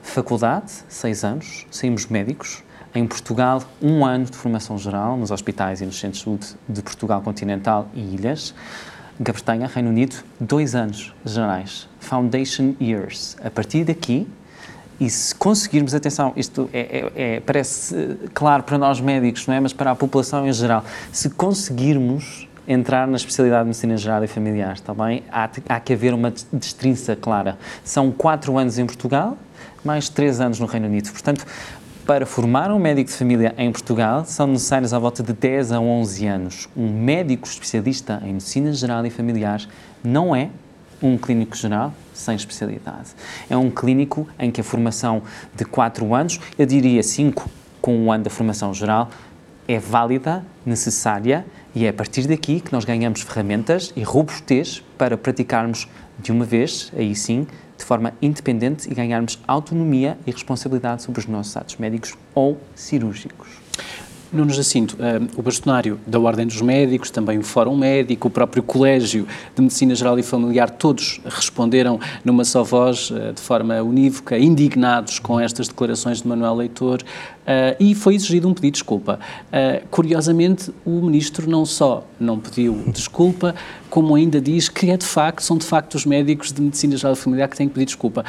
Faculdade, 0.00 0.70
seis 0.88 1.24
anos, 1.24 1.66
saímos 1.70 2.06
médicos. 2.06 2.62
Em 2.94 3.06
Portugal, 3.06 3.62
um 3.82 4.04
ano 4.04 4.24
de 4.24 4.36
formação 4.36 4.78
geral 4.78 5.16
nos 5.16 5.30
hospitais 5.30 5.80
e 5.80 5.86
nos 5.86 5.98
centros 5.98 6.20
de 6.20 6.24
saúde 6.24 6.46
de 6.68 6.82
Portugal 6.82 7.20
continental 7.20 7.88
e 7.94 8.00
ilhas. 8.14 8.54
Grã-Bretanha, 9.20 9.66
Reino 9.66 9.90
Unido, 9.90 10.16
dois 10.38 10.74
anos 10.74 11.12
gerais. 11.24 11.88
Foundation 12.00 12.74
Years. 12.80 13.36
A 13.42 13.50
partir 13.50 13.84
daqui, 13.84 14.26
e 15.00 15.08
se 15.10 15.34
conseguirmos, 15.34 15.94
atenção, 15.94 16.32
isto 16.36 16.68
é, 16.72 16.80
é, 16.80 17.12
é, 17.36 17.40
parece 17.40 17.94
eh, 17.94 18.28
claro 18.34 18.64
para 18.64 18.76
nós 18.76 19.00
médicos, 19.00 19.46
não 19.46 19.54
é? 19.54 19.60
Mas 19.60 19.72
para 19.72 19.92
a 19.92 19.94
população 19.94 20.46
em 20.46 20.52
geral, 20.52 20.84
se 21.12 21.30
conseguirmos 21.30 22.48
entrar 22.66 23.06
na 23.06 23.16
especialidade 23.16 23.62
de 23.62 23.68
medicina 23.68 23.96
geral 23.96 24.24
e 24.24 24.26
familiar, 24.26 24.74
está 24.74 24.92
bem? 24.92 25.22
Há, 25.30 25.48
há 25.68 25.80
que 25.80 25.92
haver 25.92 26.14
uma 26.14 26.32
destrinça 26.52 27.14
clara. 27.14 27.56
São 27.84 28.10
quatro 28.10 28.58
anos 28.58 28.78
em 28.78 28.86
Portugal, 28.86 29.38
mais 29.84 30.08
três 30.08 30.40
anos 30.40 30.58
no 30.58 30.66
Reino 30.66 30.86
Unido. 30.86 31.10
Portanto, 31.10 31.46
para 32.08 32.24
formar 32.24 32.70
um 32.70 32.78
médico 32.78 33.10
de 33.10 33.16
família 33.16 33.54
em 33.58 33.70
Portugal, 33.70 34.24
são 34.24 34.46
necessários 34.46 34.94
à 34.94 34.98
volta 34.98 35.22
de 35.22 35.34
10 35.34 35.72
a 35.72 35.78
11 35.78 36.26
anos. 36.26 36.68
Um 36.74 36.90
médico 36.90 37.46
especialista 37.46 38.18
em 38.24 38.32
medicina 38.32 38.72
geral 38.72 39.04
e 39.04 39.10
familiar 39.10 39.60
não 40.02 40.34
é 40.34 40.48
um 41.02 41.18
clínico 41.18 41.54
geral 41.54 41.92
sem 42.14 42.34
especialidade. 42.34 43.10
É 43.50 43.58
um 43.58 43.70
clínico 43.70 44.26
em 44.38 44.50
que 44.50 44.58
a 44.58 44.64
formação 44.64 45.22
de 45.54 45.66
4 45.66 46.14
anos, 46.14 46.40
eu 46.58 46.64
diria 46.64 47.02
5 47.02 47.46
com 47.78 47.94
um 47.94 48.10
ano 48.10 48.24
da 48.24 48.30
formação 48.30 48.72
geral, 48.72 49.10
é 49.68 49.78
válida, 49.78 50.42
necessária 50.64 51.44
e 51.74 51.84
é 51.84 51.90
a 51.90 51.92
partir 51.92 52.26
daqui 52.26 52.60
que 52.60 52.72
nós 52.72 52.86
ganhamos 52.86 53.20
ferramentas 53.20 53.92
e 53.94 54.02
robustez 54.02 54.82
para 54.96 55.18
praticarmos 55.18 55.86
de 56.18 56.32
uma 56.32 56.44
vez, 56.44 56.92
aí 56.96 57.14
sim, 57.14 57.46
de 57.76 57.84
forma 57.84 58.12
independente 58.20 58.90
e 58.90 58.94
ganharmos 58.94 59.38
autonomia 59.46 60.18
e 60.26 60.30
responsabilidade 60.30 61.02
sobre 61.02 61.20
os 61.20 61.26
nossos 61.26 61.56
atos 61.56 61.76
médicos 61.76 62.16
ou 62.34 62.60
cirúrgicos. 62.74 63.67
Nuno 64.30 64.52
Jacinto, 64.52 64.94
uh, 64.96 65.26
o 65.38 65.42
bastonário 65.42 65.98
da 66.06 66.20
Ordem 66.20 66.46
dos 66.46 66.60
Médicos, 66.60 67.10
também 67.10 67.38
o 67.38 67.42
Fórum 67.42 67.74
Médico, 67.74 68.28
o 68.28 68.30
próprio 68.30 68.62
Colégio 68.62 69.26
de 69.56 69.62
Medicina 69.62 69.94
Geral 69.94 70.18
e 70.18 70.22
Familiar, 70.22 70.68
todos 70.68 71.18
responderam 71.24 71.98
numa 72.22 72.44
só 72.44 72.62
voz, 72.62 73.10
uh, 73.10 73.32
de 73.32 73.40
forma 73.40 73.82
unívoca, 73.82 74.38
indignados 74.38 75.18
com 75.18 75.40
estas 75.40 75.66
declarações 75.68 76.20
de 76.20 76.28
Manuel 76.28 76.56
Leitor 76.56 77.00
uh, 77.00 77.76
e 77.80 77.94
foi 77.94 78.16
exigido 78.16 78.46
um 78.46 78.52
pedido 78.52 78.68
de 78.68 78.78
desculpa. 78.78 79.18
curiosamente, 79.90 80.70
o 80.84 81.00
Ministro 81.00 81.48
não 81.48 81.64
só 81.64 82.04
não 82.20 82.38
pediu 82.38 82.74
desculpa, 82.88 83.54
como 83.88 84.14
ainda 84.14 84.42
diz 84.42 84.68
que 84.68 84.90
é 84.90 84.96
de 84.98 85.06
facto, 85.06 85.42
são 85.42 85.56
de 85.56 85.64
facto 85.64 85.94
os 85.94 86.04
médicos 86.04 86.52
de 86.52 86.60
Medicina 86.60 86.98
Geral 86.98 87.14
e 87.14 87.16
Familiar 87.16 87.48
que 87.48 87.56
têm 87.56 87.66
que 87.66 87.72
pedir 87.72 87.86
desculpa. 87.86 88.24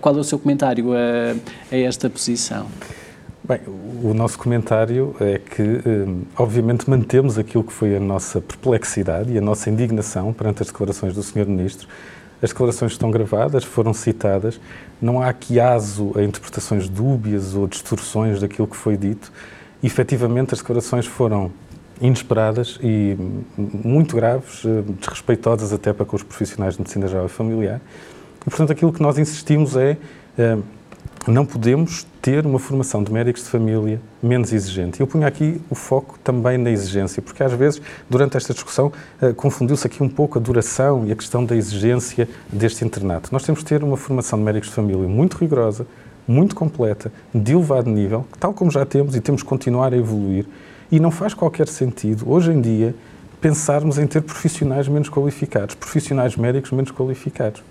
qual 0.00 0.16
é 0.16 0.20
o 0.20 0.24
seu 0.24 0.38
comentário 0.38 0.92
a 0.92 1.76
esta 1.76 2.08
posição? 2.08 2.66
Bem, 3.44 3.58
o 3.66 4.14
nosso 4.14 4.38
comentário 4.38 5.16
é 5.18 5.36
que, 5.36 5.62
hum, 5.62 6.22
obviamente, 6.38 6.88
mantemos 6.88 7.36
aquilo 7.36 7.64
que 7.64 7.72
foi 7.72 7.96
a 7.96 7.98
nossa 7.98 8.40
perplexidade 8.40 9.32
e 9.32 9.38
a 9.38 9.40
nossa 9.40 9.68
indignação 9.68 10.32
perante 10.32 10.62
as 10.62 10.68
declarações 10.68 11.12
do 11.12 11.24
Sr. 11.24 11.46
Ministro. 11.46 11.88
As 12.40 12.50
declarações 12.50 12.92
estão 12.92 13.10
gravadas, 13.10 13.64
foram 13.64 13.92
citadas, 13.92 14.60
não 15.00 15.20
há 15.20 15.28
aqui 15.28 15.58
aso 15.58 16.12
a 16.16 16.22
interpretações 16.22 16.88
dúbias 16.88 17.56
ou 17.56 17.66
distorções 17.66 18.40
daquilo 18.40 18.68
que 18.68 18.76
foi 18.76 18.96
dito. 18.96 19.32
E, 19.82 19.88
efetivamente, 19.88 20.54
as 20.54 20.60
declarações 20.60 21.04
foram 21.04 21.50
inesperadas 22.00 22.78
e 22.80 23.16
muito 23.58 24.14
graves, 24.14 24.64
hum, 24.64 24.84
desrespeitosas 25.00 25.72
até 25.72 25.92
para 25.92 26.06
com 26.06 26.14
os 26.14 26.22
profissionais 26.22 26.74
de 26.74 26.80
medicina 26.80 27.08
geral 27.08 27.26
e 27.26 27.28
familiar. 27.28 27.80
E, 28.40 28.44
portanto, 28.44 28.70
aquilo 28.70 28.92
que 28.92 29.02
nós 29.02 29.18
insistimos 29.18 29.76
é 29.76 29.96
hum, 30.38 30.62
não 31.30 31.46
podemos 31.46 32.06
ter 32.20 32.44
uma 32.44 32.58
formação 32.58 33.02
de 33.02 33.12
médicos 33.12 33.44
de 33.44 33.48
família 33.48 34.00
menos 34.22 34.52
exigente. 34.52 35.00
Eu 35.00 35.06
punho 35.06 35.26
aqui 35.26 35.60
o 35.70 35.74
foco 35.74 36.18
também 36.24 36.58
na 36.58 36.70
exigência, 36.70 37.22
porque 37.22 37.42
às 37.42 37.52
vezes, 37.52 37.80
durante 38.10 38.36
esta 38.36 38.52
discussão, 38.52 38.92
uh, 39.20 39.32
confundiu-se 39.34 39.86
aqui 39.86 40.02
um 40.02 40.08
pouco 40.08 40.38
a 40.38 40.42
duração 40.42 41.06
e 41.06 41.12
a 41.12 41.16
questão 41.16 41.44
da 41.44 41.54
exigência 41.54 42.28
deste 42.52 42.84
internato. 42.84 43.28
Nós 43.32 43.44
temos 43.44 43.62
que 43.62 43.68
ter 43.68 43.84
uma 43.84 43.96
formação 43.96 44.38
de 44.38 44.44
médicos 44.44 44.70
de 44.70 44.74
família 44.74 45.06
muito 45.06 45.36
rigorosa, 45.36 45.86
muito 46.26 46.54
completa, 46.56 47.12
de 47.34 47.52
elevado 47.52 47.90
nível, 47.90 48.26
tal 48.40 48.52
como 48.52 48.70
já 48.70 48.84
temos 48.84 49.14
e 49.14 49.20
temos 49.20 49.42
que 49.42 49.48
continuar 49.48 49.92
a 49.92 49.96
evoluir. 49.96 50.46
E 50.90 50.98
não 50.98 51.10
faz 51.10 51.34
qualquer 51.34 51.68
sentido, 51.68 52.30
hoje 52.30 52.52
em 52.52 52.60
dia, 52.60 52.94
pensarmos 53.40 53.98
em 53.98 54.06
ter 54.06 54.22
profissionais 54.22 54.88
menos 54.88 55.08
qualificados, 55.08 55.74
profissionais 55.74 56.36
médicos 56.36 56.70
menos 56.70 56.90
qualificados. 56.90 57.62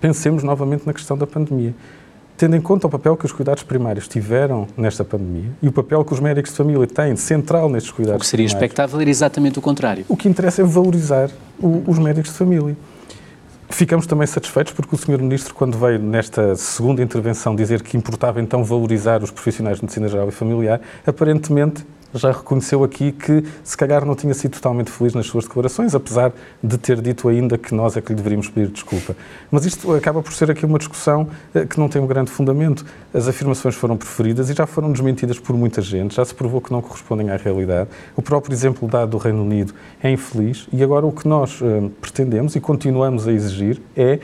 Pensemos 0.00 0.42
novamente 0.42 0.86
na 0.86 0.92
questão 0.92 1.18
da 1.18 1.26
pandemia 1.26 1.74
tendo 2.38 2.54
em 2.54 2.60
conta 2.60 2.86
o 2.86 2.90
papel 2.90 3.16
que 3.16 3.26
os 3.26 3.32
cuidados 3.32 3.64
primários 3.64 4.06
tiveram 4.06 4.68
nesta 4.76 5.04
pandemia 5.04 5.50
e 5.60 5.66
o 5.66 5.72
papel 5.72 6.04
que 6.04 6.14
os 6.14 6.20
médicos 6.20 6.52
de 6.52 6.56
família 6.56 6.86
têm 6.86 7.16
central 7.16 7.68
nestes 7.68 7.90
cuidados 7.90 8.20
O 8.20 8.20
que 8.20 8.26
seria 8.26 8.46
primários, 8.46 8.62
expectável 8.62 9.00
era 9.00 9.10
exatamente 9.10 9.58
o 9.58 9.62
contrário. 9.62 10.04
O 10.08 10.16
que 10.16 10.28
interessa 10.28 10.62
é 10.62 10.64
valorizar 10.64 11.30
o, 11.60 11.82
os 11.84 11.98
médicos 11.98 12.30
de 12.30 12.38
família. 12.38 12.76
Ficamos 13.68 14.06
também 14.06 14.26
satisfeitos 14.26 14.72
porque 14.72 14.94
o 14.94 14.98
Sr. 14.98 15.18
Ministro, 15.18 15.52
quando 15.52 15.76
veio 15.76 15.98
nesta 15.98 16.54
segunda 16.54 17.02
intervenção 17.02 17.56
dizer 17.56 17.82
que 17.82 17.96
importava 17.96 18.40
então 18.40 18.62
valorizar 18.62 19.20
os 19.20 19.32
profissionais 19.32 19.78
de 19.78 19.82
medicina 19.82 20.08
geral 20.08 20.28
e 20.28 20.32
familiar, 20.32 20.80
aparentemente 21.04 21.84
já 22.14 22.32
reconheceu 22.32 22.82
aqui 22.84 23.12
que 23.12 23.44
se 23.62 23.76
calhar 23.76 24.04
não 24.04 24.14
tinha 24.14 24.32
sido 24.34 24.52
totalmente 24.52 24.90
feliz 24.90 25.14
nas 25.14 25.26
suas 25.26 25.44
declarações, 25.44 25.94
apesar 25.94 26.32
de 26.62 26.78
ter 26.78 27.00
dito 27.00 27.28
ainda 27.28 27.58
que 27.58 27.74
nós 27.74 27.96
é 27.96 28.00
que 28.00 28.08
lhe 28.10 28.14
deveríamos 28.16 28.48
pedir 28.48 28.68
desculpa. 28.68 29.14
Mas 29.50 29.64
isto 29.66 29.92
acaba 29.94 30.22
por 30.22 30.32
ser 30.32 30.50
aqui 30.50 30.64
uma 30.64 30.78
discussão 30.78 31.28
eh, 31.54 31.66
que 31.66 31.78
não 31.78 31.88
tem 31.88 32.00
um 32.00 32.06
grande 32.06 32.30
fundamento. 32.30 32.84
As 33.12 33.28
afirmações 33.28 33.74
foram 33.74 33.96
preferidas 33.96 34.48
e 34.50 34.54
já 34.54 34.66
foram 34.66 34.90
desmentidas 34.92 35.38
por 35.38 35.56
muita 35.56 35.82
gente, 35.82 36.14
já 36.14 36.24
se 36.24 36.34
provou 36.34 36.60
que 36.60 36.72
não 36.72 36.80
correspondem 36.80 37.30
à 37.30 37.36
realidade. 37.36 37.88
O 38.16 38.22
próprio 38.22 38.54
exemplo 38.54 38.88
dado 38.88 39.10
do 39.10 39.18
Reino 39.18 39.42
Unido 39.42 39.74
é 40.02 40.10
infeliz 40.10 40.66
e 40.72 40.82
agora 40.82 41.06
o 41.06 41.12
que 41.12 41.26
nós 41.26 41.60
uh, 41.60 41.90
pretendemos 42.00 42.56
e 42.56 42.60
continuamos 42.60 43.26
a 43.26 43.32
exigir 43.32 43.80
é 43.96 44.18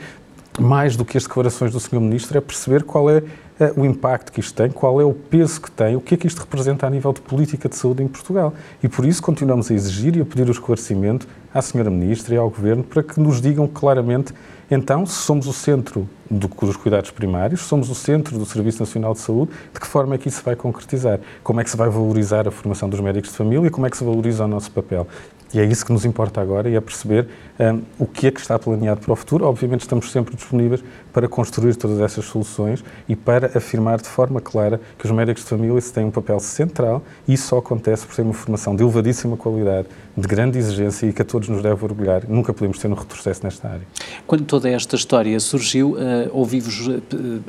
mais 0.59 0.95
do 0.95 1.03
que 1.03 1.17
as 1.17 1.23
declarações 1.23 1.71
do 1.71 1.79
Sr. 1.79 1.99
Ministro, 1.99 2.37
é 2.37 2.41
perceber 2.41 2.83
qual 2.83 3.09
é 3.09 3.21
eh, 3.59 3.73
o 3.75 3.85
impacto 3.85 4.31
que 4.31 4.39
isto 4.39 4.53
tem, 4.53 4.69
qual 4.69 4.99
é 4.99 5.05
o 5.05 5.13
peso 5.13 5.61
que 5.61 5.71
tem, 5.71 5.95
o 5.95 6.01
que 6.01 6.15
é 6.15 6.17
que 6.17 6.27
isto 6.27 6.39
representa 6.39 6.85
a 6.85 6.89
nível 6.89 7.13
de 7.13 7.21
política 7.21 7.69
de 7.69 7.75
saúde 7.75 8.03
em 8.03 8.07
Portugal. 8.07 8.53
E 8.83 8.87
por 8.87 9.05
isso 9.05 9.21
continuamos 9.21 9.71
a 9.71 9.73
exigir 9.73 10.17
e 10.17 10.21
a 10.21 10.25
pedir 10.25 10.47
o 10.47 10.51
esclarecimento 10.51 11.27
à 11.55 11.61
Senhora 11.61 11.89
Ministra 11.89 12.35
e 12.35 12.37
ao 12.37 12.49
Governo 12.49 12.83
para 12.83 13.01
que 13.01 13.17
nos 13.17 13.39
digam 13.39 13.65
claramente, 13.65 14.33
então, 14.69 15.05
se 15.05 15.13
somos 15.13 15.47
o 15.47 15.53
centro 15.53 16.09
do, 16.29 16.47
dos 16.47 16.75
cuidados 16.75 17.11
primários, 17.11 17.61
somos 17.61 17.89
o 17.89 17.95
centro 17.95 18.37
do 18.37 18.45
Serviço 18.45 18.79
Nacional 18.79 19.13
de 19.13 19.19
Saúde, 19.19 19.51
de 19.73 19.79
que 19.79 19.87
forma 19.87 20.15
é 20.15 20.17
que 20.17 20.27
isso 20.27 20.41
vai 20.43 20.55
concretizar? 20.55 21.19
Como 21.43 21.61
é 21.61 21.63
que 21.63 21.69
se 21.69 21.77
vai 21.77 21.87
valorizar 21.87 22.47
a 22.47 22.51
formação 22.51 22.89
dos 22.89 22.99
médicos 22.99 23.29
de 23.29 23.37
família? 23.37 23.69
Como 23.69 23.85
é 23.85 23.89
que 23.89 23.95
se 23.95 24.03
valoriza 24.03 24.43
o 24.43 24.47
nosso 24.47 24.71
papel? 24.71 25.07
E 25.53 25.59
é 25.59 25.63
isso 25.63 25.85
que 25.85 25.93
nos 25.93 26.03
importa 26.03 26.41
agora 26.41 26.67
e 26.67 26.75
é 26.75 26.81
perceber 26.81 27.27
um, 27.57 27.81
o 27.99 28.05
que 28.05 28.27
é 28.27 28.31
que 28.31 28.41
está 28.41 28.59
planeado 28.59 28.99
para 28.99 29.13
o 29.13 29.15
futuro. 29.15 29.45
Obviamente 29.45 29.81
estamos 29.81 30.11
sempre 30.11 30.35
disponíveis 30.35 30.83
para 31.13 31.29
construir 31.29 31.75
todas 31.75 32.01
essas 32.01 32.25
soluções 32.25 32.83
e 33.07 33.15
para 33.15 33.57
afirmar 33.57 34.01
de 34.01 34.09
forma 34.09 34.41
clara 34.41 34.81
que 34.97 35.05
os 35.05 35.11
médicos 35.11 35.43
de 35.43 35.49
família 35.49 35.81
têm 35.93 36.03
um 36.03 36.11
papel 36.11 36.39
central 36.41 37.03
e 37.25 37.33
isso 37.35 37.47
só 37.47 37.59
acontece 37.59 38.05
por 38.05 38.13
ter 38.15 38.23
uma 38.23 38.33
formação 38.33 38.75
de 38.75 38.83
elevadíssima 38.83 39.37
qualidade, 39.37 39.87
de 40.17 40.27
grande 40.27 40.57
exigência 40.57 41.05
e 41.05 41.13
que 41.13 41.21
a 41.21 41.25
todos 41.25 41.44
nos 41.47 41.61
deve 41.61 41.83
orgulhar. 41.83 42.23
Nunca 42.27 42.53
podemos 42.53 42.79
ter 42.79 42.87
um 42.87 42.93
retrocesso 42.93 43.43
nesta 43.43 43.67
área. 43.67 43.87
Quando 44.25 44.45
toda 44.45 44.69
esta 44.69 44.95
história 44.95 45.39
surgiu, 45.39 45.91
uh, 45.91 45.97
ouvi-vos 46.31 46.87
uh, 46.87 47.01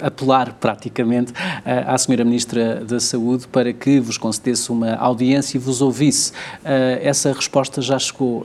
apelar 0.02 0.54
praticamente 0.54 1.32
uh, 1.32 1.34
à 1.86 1.98
Senhora 1.98 2.24
Ministra 2.24 2.84
da 2.84 3.00
Saúde 3.00 3.46
para 3.48 3.72
que 3.72 4.00
vos 4.00 4.18
concedesse 4.18 4.70
uma 4.70 4.94
audiência 4.94 5.56
e 5.56 5.60
vos 5.60 5.80
ouvisse. 5.80 6.32
essa 7.02 7.32
resposta 7.32 7.80
já 7.80 7.98
chegou 7.98 8.44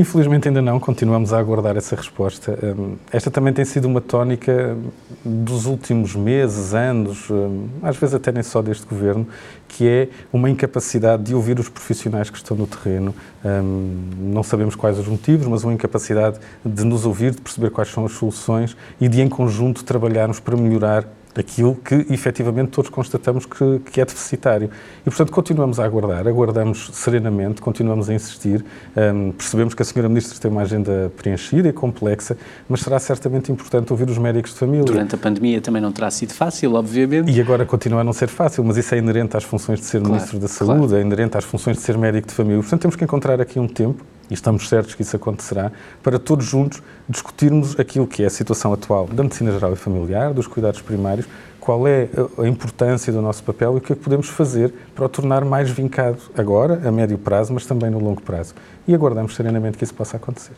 Infelizmente 0.00 0.48
ainda 0.48 0.62
não, 0.62 0.80
continuamos 0.80 1.30
a 1.30 1.38
aguardar 1.38 1.76
essa 1.76 1.94
resposta. 1.94 2.58
Hum, 2.62 2.96
esta 3.12 3.30
também 3.30 3.52
tem 3.52 3.66
sido 3.66 3.84
uma 3.84 4.00
tónica 4.00 4.74
dos 5.22 5.66
últimos 5.66 6.16
meses, 6.16 6.72
anos, 6.72 7.28
hum, 7.28 7.68
às 7.82 7.98
vezes 7.98 8.14
até 8.14 8.32
nem 8.32 8.42
só 8.42 8.62
deste 8.62 8.86
governo, 8.86 9.28
que 9.68 9.86
é 9.86 10.08
uma 10.32 10.48
incapacidade 10.48 11.24
de 11.24 11.34
ouvir 11.34 11.60
os 11.60 11.68
profissionais 11.68 12.30
que 12.30 12.38
estão 12.38 12.56
no 12.56 12.66
terreno. 12.66 13.14
Hum, 13.44 14.00
não 14.32 14.42
sabemos 14.42 14.74
quais 14.74 14.98
os 14.98 15.06
motivos, 15.06 15.46
mas 15.46 15.64
uma 15.64 15.74
incapacidade 15.74 16.38
de 16.64 16.82
nos 16.82 17.04
ouvir, 17.04 17.32
de 17.32 17.42
perceber 17.42 17.68
quais 17.68 17.90
são 17.90 18.06
as 18.06 18.12
soluções 18.12 18.74
e 18.98 19.06
de, 19.06 19.20
em 19.20 19.28
conjunto, 19.28 19.84
trabalharmos 19.84 20.40
para 20.40 20.56
melhorar 20.56 21.04
aquilo 21.34 21.76
que 21.76 22.06
efetivamente 22.10 22.70
todos 22.70 22.90
constatamos 22.90 23.46
que, 23.46 23.80
que, 23.90 24.00
é 24.00 24.04
deficitário. 24.04 24.70
E, 25.00 25.04
portanto, 25.04 25.32
continuamos 25.32 25.78
a 25.78 25.84
aguardar, 25.84 26.26
aguardamos 26.26 26.90
serenamente, 26.92 27.60
continuamos 27.60 28.08
a 28.10 28.14
insistir. 28.14 28.64
Um, 28.96 29.32
percebemos 29.32 29.74
que 29.74 29.82
a 29.82 29.84
Senhora 29.84 30.08
Ministra 30.08 30.38
tem 30.40 30.50
uma 30.50 30.62
agenda 30.62 31.12
preenchida 31.16 31.68
e 31.68 31.72
complexa, 31.72 32.36
mas 32.68 32.80
será 32.80 32.98
certamente 32.98 33.52
importante 33.52 33.92
ouvir 33.92 34.08
os 34.08 34.18
médicos 34.18 34.52
de 34.52 34.58
família. 34.58 34.84
Durante 34.84 35.14
a 35.14 35.18
pandemia 35.18 35.60
também 35.60 35.80
não 35.80 35.92
terá 35.92 36.10
sido 36.10 36.32
fácil, 36.32 36.74
obviamente. 36.74 37.30
E 37.30 37.40
agora 37.40 37.64
continua 37.64 38.00
a 38.00 38.04
não 38.04 38.12
ser 38.12 38.28
fácil, 38.28 38.64
mas 38.64 38.76
isso 38.76 38.94
é 38.94 38.98
inerente 38.98 39.36
às 39.36 39.44
funções 39.44 39.80
de 39.80 39.86
ser 39.86 39.98
claro, 40.00 40.14
Ministro 40.14 40.38
da 40.38 40.48
Saúde, 40.48 40.88
claro. 40.88 40.96
é 40.96 41.00
inerente 41.00 41.36
às 41.36 41.44
funções 41.44 41.76
de 41.76 41.82
ser 41.82 41.96
médico 41.96 42.28
de 42.28 42.34
família. 42.34 42.60
Portanto, 42.60 42.80
temos 42.80 42.96
que 42.96 43.04
encontrar 43.04 43.40
aqui 43.40 43.58
um 43.58 43.68
tempo 43.68 44.04
e 44.30 44.34
estamos 44.34 44.68
certos 44.68 44.94
que 44.94 45.02
isso 45.02 45.16
acontecerá, 45.16 45.72
para 46.02 46.18
todos 46.18 46.46
juntos 46.46 46.82
discutirmos 47.08 47.78
aquilo 47.78 48.06
que 48.06 48.22
é 48.22 48.26
a 48.26 48.30
situação 48.30 48.72
atual 48.72 49.06
da 49.08 49.22
medicina 49.22 49.50
geral 49.52 49.72
e 49.72 49.76
familiar, 49.76 50.32
dos 50.32 50.46
cuidados 50.46 50.80
primários, 50.80 51.26
qual 51.58 51.86
é 51.86 52.08
a 52.38 52.46
importância 52.46 53.12
do 53.12 53.20
nosso 53.20 53.42
papel 53.42 53.74
e 53.74 53.78
o 53.78 53.80
que 53.80 53.92
é 53.92 53.96
que 53.96 54.02
podemos 54.02 54.28
fazer 54.28 54.72
para 54.94 55.04
o 55.04 55.08
tornar 55.08 55.44
mais 55.44 55.70
vincado 55.70 56.18
agora, 56.36 56.80
a 56.86 56.90
médio 56.90 57.18
prazo, 57.18 57.52
mas 57.52 57.66
também 57.66 57.90
no 57.90 57.98
longo 57.98 58.22
prazo. 58.22 58.54
E 58.88 58.94
aguardamos 58.94 59.34
serenamente 59.34 59.76
que 59.76 59.84
isso 59.84 59.94
possa 59.94 60.16
acontecer. 60.16 60.54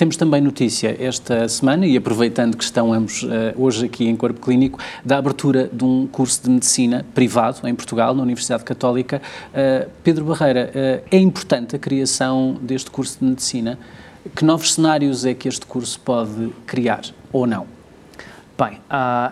Temos 0.00 0.16
também 0.16 0.40
notícia 0.40 0.96
esta 0.98 1.46
semana, 1.46 1.86
e 1.86 1.94
aproveitando 1.94 2.56
que 2.56 2.64
estão 2.64 2.90
ambos 2.90 3.22
uh, 3.22 3.28
hoje 3.54 3.84
aqui 3.84 4.08
em 4.08 4.16
Corpo 4.16 4.40
Clínico, 4.40 4.78
da 5.04 5.18
abertura 5.18 5.68
de 5.70 5.84
um 5.84 6.06
curso 6.06 6.42
de 6.42 6.48
medicina 6.48 7.04
privado 7.12 7.68
em 7.68 7.74
Portugal, 7.74 8.14
na 8.14 8.22
Universidade 8.22 8.64
Católica. 8.64 9.20
Uh, 9.50 9.90
Pedro 10.02 10.24
Barreira, 10.24 10.70
uh, 10.70 11.06
é 11.10 11.18
importante 11.18 11.76
a 11.76 11.78
criação 11.78 12.56
deste 12.62 12.90
curso 12.90 13.18
de 13.18 13.26
medicina? 13.26 13.78
Que 14.34 14.42
novos 14.42 14.72
cenários 14.72 15.26
é 15.26 15.34
que 15.34 15.46
este 15.46 15.66
curso 15.66 16.00
pode 16.00 16.50
criar 16.66 17.02
ou 17.30 17.46
não? 17.46 17.66
Bem, 18.58 18.80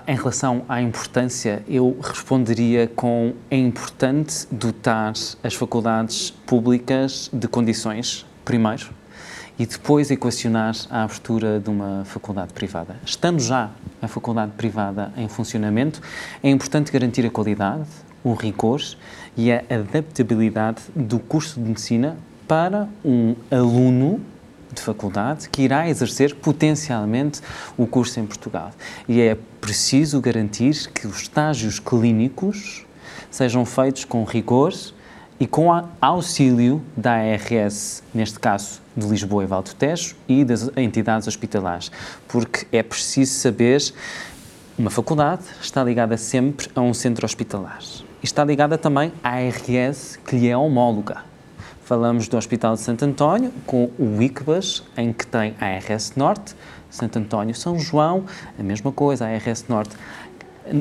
em 0.07 0.17
relação 0.17 0.67
à 0.69 0.83
importância, 0.83 1.63
eu 1.67 1.97
responderia 1.99 2.87
com 2.89 3.33
é 3.51 3.57
importante 3.57 4.47
dotar 4.51 5.15
as 5.43 5.55
faculdades 5.55 6.31
públicas 6.47 7.31
de 7.33 7.49
condições, 7.49 8.27
primeiro, 8.45 8.98
e 9.59 9.67
depois 9.67 10.11
equacionar 10.11 10.75
a 10.89 11.03
abertura 11.03 11.59
de 11.59 11.69
uma 11.69 12.05
faculdade 12.05 12.53
privada. 12.53 12.97
Estando 13.05 13.41
já 13.41 13.71
a 14.01 14.07
faculdade 14.07 14.53
privada 14.53 15.13
em 15.17 15.29
funcionamento, 15.29 16.01
é 16.43 16.49
importante 16.49 16.93
garantir 16.93 17.27
a 17.27 17.31
qualidade, 17.31 17.89
o 18.23 18.35
rigor 18.35 18.81
e 19.37 19.51
a 19.53 19.63
adaptabilidade 19.69 20.83
do 20.95 21.19
curso 21.19 21.61
de 21.61 21.69
medicina 21.69 22.17
para 22.47 22.89
um 23.05 23.35
aluno 23.51 24.21
de 24.73 24.81
faculdade 24.83 25.49
que 25.49 25.63
irá 25.63 25.89
exercer 25.89 26.35
potencialmente 26.37 27.41
o 27.77 27.87
curso 27.87 28.21
em 28.21 28.27
Portugal. 28.27 28.71
E 29.09 29.21
é 29.21 29.37
preciso 29.61 30.21
garantir 30.21 30.91
que 30.93 31.07
os 31.07 31.23
estágios 31.23 31.79
clínicos 31.81 32.87
sejam 33.31 33.65
feitos 33.65 34.05
com 34.05 34.25
rigor 34.25 34.73
e 35.41 35.47
com 35.47 35.69
auxílio 36.01 36.83
da 36.97 37.13
ARS, 37.13 38.03
neste 38.13 38.41
caso 38.41 38.81
de 38.97 39.07
Lisboa 39.07 39.45
e 39.45 39.47
Valdo 39.47 39.73
Tejo, 39.75 40.17
e 40.29 40.45
das 40.45 40.71
entidades 40.77 41.29
hospitalares, 41.29 41.93
porque 42.27 42.67
é 42.73 42.83
preciso 42.83 43.35
saber, 43.35 43.81
uma 44.77 44.91
faculdade 44.91 45.43
está 45.61 45.83
ligada 45.85 46.17
sempre 46.17 46.69
a 46.75 46.81
um 46.81 46.93
centro 46.93 47.25
hospitalar. 47.25 47.79
E 48.21 48.27
está 48.27 48.45
ligada 48.45 48.77
também 48.77 49.13
à 49.23 49.37
ARS, 49.37 50.19
que 50.27 50.37
lhe 50.37 50.49
é 50.49 50.57
homóloga. 50.57 51.19
Falamos 51.85 52.29
do 52.29 52.37
Hospital 52.37 52.75
de 52.75 52.81
Santo 52.81 53.05
António, 53.05 53.53
com 53.65 53.91
o 53.99 54.21
ICBAS, 54.21 54.83
em 54.97 55.13
que 55.13 55.27
tem 55.27 55.55
a 55.61 55.67
ARS 55.67 56.13
Norte, 56.17 56.55
Santo 56.91 57.19
António 57.19 57.55
São 57.55 57.79
João, 57.79 58.25
a 58.59 58.63
mesma 58.63 58.91
coisa, 58.91 59.25
a 59.25 59.29
ARS 59.29 59.65
Norte 59.69 59.97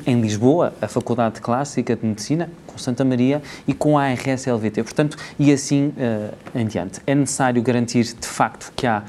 em 0.05 0.19
Lisboa, 0.19 0.73
a 0.81 0.87
Faculdade 0.87 1.39
Clássica 1.39 1.95
de 1.95 2.05
Medicina, 2.05 2.49
com 2.77 2.83
Santa 2.83 3.03
Maria 3.03 3.41
e 3.67 3.73
com 3.73 3.97
a 3.97 4.03
ARS-LVT. 4.03 4.83
Portanto, 4.83 5.17
e 5.37 5.51
assim 5.51 5.87
uh, 5.97 6.33
em 6.55 6.65
diante. 6.65 7.01
É 7.07 7.15
necessário 7.15 7.61
garantir, 7.61 8.03
de 8.03 8.27
facto, 8.27 8.71
que 8.75 8.85
há 8.85 9.03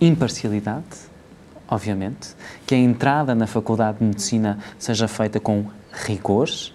imparcialidade, 0.00 0.84
obviamente, 1.68 2.34
que 2.66 2.74
a 2.74 2.78
entrada 2.78 3.34
na 3.34 3.46
Faculdade 3.46 3.98
de 3.98 4.04
Medicina 4.04 4.58
seja 4.78 5.06
feita 5.06 5.38
com 5.38 5.64
rigores. 5.92 6.74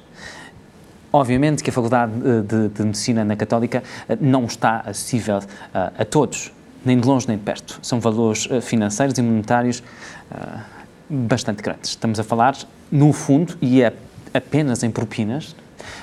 Obviamente 1.11 1.61
que 1.61 1.69
a 1.69 1.73
Faculdade 1.73 2.13
eh, 2.13 2.41
de, 2.41 2.69
de 2.69 2.83
Medicina 2.83 3.25
na 3.25 3.35
Católica 3.35 3.83
eh, 4.07 4.17
não 4.21 4.45
está 4.45 4.83
acessível 4.85 5.39
uh, 5.39 5.41
a 5.97 6.05
todos, 6.05 6.53
nem 6.85 6.99
de 6.99 7.07
longe 7.07 7.27
nem 7.27 7.35
de 7.35 7.43
perto. 7.43 7.79
São 7.81 7.99
valores 7.99 8.47
financeiros 8.61 9.17
e 9.17 9.21
monetários 9.21 9.79
uh, 10.31 10.59
bastante 11.09 11.63
grandes. 11.63 11.89
Estamos 11.89 12.19
a 12.19 12.23
falar 12.23 12.55
no 12.91 13.11
fundo, 13.11 13.57
e 13.59 13.81
é 13.81 13.91
apenas 14.33 14.83
em 14.83 14.91
propinas, 14.91 15.55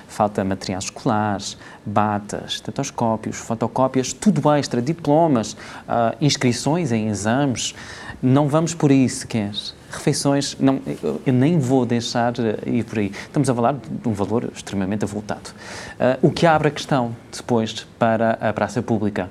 falta 0.08 0.44
materiais 0.44 0.84
escolares, 0.84 1.56
batas, 1.84 2.54
estetoscópios, 2.54 3.36
fotocópias, 3.36 4.12
tudo 4.12 4.50
extra, 4.52 4.80
diplomas, 4.80 5.52
uh, 5.52 6.16
inscrições 6.20 6.92
em 6.92 7.08
exames. 7.08 7.74
Não 8.22 8.48
vamos 8.48 8.74
por 8.74 8.90
aí 8.90 9.08
sequer. 9.08 9.52
Refeições, 9.90 10.56
não, 10.58 10.80
eu 11.24 11.32
nem 11.32 11.58
vou 11.58 11.86
deixar 11.86 12.34
ir 12.66 12.84
por 12.84 12.98
aí. 12.98 13.12
Estamos 13.24 13.48
a 13.48 13.54
falar 13.54 13.74
de 13.74 14.08
um 14.08 14.12
valor 14.12 14.50
extremamente 14.54 15.04
avultado. 15.04 15.50
Uh, 15.92 16.26
o 16.28 16.30
que 16.30 16.46
abre 16.46 16.68
a 16.68 16.70
questão 16.70 17.14
depois 17.34 17.86
para 17.98 18.32
a 18.40 18.52
praça 18.52 18.82
pública. 18.82 19.30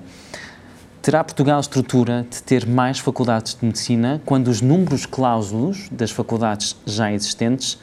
Terá 1.05 1.23
Portugal 1.23 1.59
estrutura 1.59 2.25
de 2.27 2.41
ter 2.41 2.65
mais 2.65 2.97
faculdades 2.97 3.53
de 3.53 3.63
medicina 3.63 4.19
quando 4.25 4.47
os 4.47 4.59
números 4.59 5.05
cláusulos 5.05 5.87
das 5.91 6.09
faculdades 6.09 6.75
já 6.83 7.11
existentes 7.11 7.77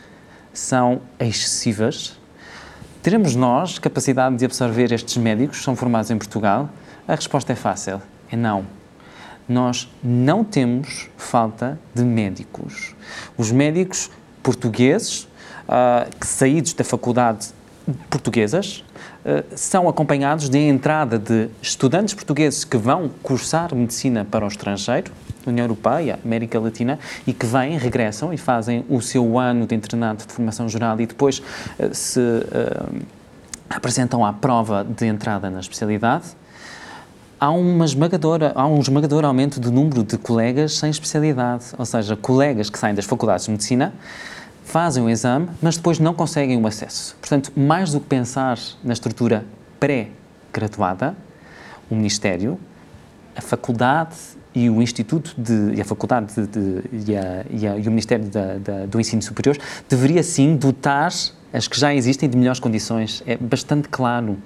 são 0.52 1.00
excessivas? 1.20 2.18
Teremos 3.02 3.34
nós 3.34 3.80
capacidade 3.80 4.36
de 4.36 4.44
absorver 4.44 4.92
estes 4.92 5.16
médicos 5.16 5.58
que 5.58 5.64
são 5.64 5.74
formados 5.74 6.08
em 6.12 6.16
Portugal? 6.16 6.70
A 7.08 7.16
resposta 7.16 7.52
é 7.52 7.56
fácil: 7.56 8.00
é 8.30 8.36
não. 8.36 8.64
Nós 9.48 9.90
não 10.02 10.44
temos 10.44 11.10
falta 11.16 11.80
de 11.92 12.04
médicos. 12.04 12.94
Os 13.36 13.50
médicos 13.50 14.08
portugueses, 14.40 15.24
uh, 15.68 16.08
saídos 16.24 16.74
da 16.74 16.84
faculdade 16.84 17.48
portuguesas, 18.08 18.84
eh, 19.24 19.44
são 19.56 19.88
acompanhados 19.88 20.48
de 20.48 20.58
entrada 20.58 21.18
de 21.18 21.48
estudantes 21.60 22.14
portugueses 22.14 22.62
que 22.64 22.76
vão 22.76 23.10
cursar 23.22 23.74
medicina 23.74 24.24
para 24.24 24.44
o 24.44 24.48
estrangeiro, 24.48 25.10
União 25.46 25.64
Europeia, 25.64 26.18
América 26.24 26.58
Latina, 26.58 26.98
e 27.26 27.32
que 27.32 27.46
vêm, 27.46 27.76
regressam 27.78 28.32
e 28.32 28.38
fazem 28.38 28.84
o 28.88 29.00
seu 29.00 29.38
ano 29.38 29.66
de 29.66 29.74
internato 29.74 30.26
de 30.26 30.32
formação 30.32 30.68
geral 30.68 31.00
e 31.00 31.06
depois 31.06 31.38
uh, 31.38 31.94
se 31.94 32.20
uh, 32.20 33.02
apresentam 33.68 34.24
à 34.24 34.32
prova 34.32 34.84
de 34.84 35.06
entrada 35.06 35.50
na 35.50 35.60
especialidade. 35.60 36.24
Há, 37.40 37.50
uma 37.50 37.84
esmagadora, 37.84 38.52
há 38.54 38.66
um 38.66 38.78
esmagador 38.78 39.24
aumento 39.24 39.58
do 39.58 39.72
número 39.72 40.04
de 40.04 40.16
colegas 40.16 40.78
sem 40.78 40.90
especialidade, 40.90 41.64
ou 41.76 41.84
seja, 41.84 42.16
colegas 42.16 42.70
que 42.70 42.78
saem 42.78 42.94
das 42.94 43.04
faculdades 43.04 43.46
de 43.46 43.50
medicina 43.50 43.92
fazem 44.64 45.02
o 45.02 45.10
exame, 45.10 45.48
mas 45.60 45.76
depois 45.76 45.98
não 45.98 46.14
conseguem 46.14 46.60
o 46.60 46.66
acesso. 46.66 47.16
Portanto, 47.20 47.52
mais 47.56 47.90
do 47.90 48.00
que 48.00 48.06
pensar 48.06 48.58
na 48.82 48.92
estrutura 48.92 49.44
pré-graduada, 49.80 51.16
o 51.90 51.96
Ministério, 51.96 52.58
a 53.34 53.40
faculdade 53.40 54.14
e 54.54 54.68
o 54.68 54.82
Instituto 54.82 55.34
de, 55.36 55.74
e 55.74 55.80
a 55.80 55.84
faculdade 55.84 56.34
de, 56.34 56.46
de, 56.46 57.10
e, 57.10 57.16
a, 57.16 57.44
e, 57.50 57.66
a, 57.66 57.76
e, 57.78 57.82
o 57.82 57.90
Ministério 57.90 58.26
da, 58.26 58.58
da, 58.58 58.86
do 58.86 59.00
Ensino 59.00 59.22
Superior 59.22 59.56
deveria 59.88 60.22
sim 60.22 60.56
dotar 60.56 61.12
as 61.52 61.68
que 61.68 61.78
já 61.78 61.94
existem 61.94 62.28
de 62.28 62.36
melhores 62.36 62.60
condições. 62.60 63.22
É 63.26 63.36
bastante 63.36 63.88
claro. 63.88 64.38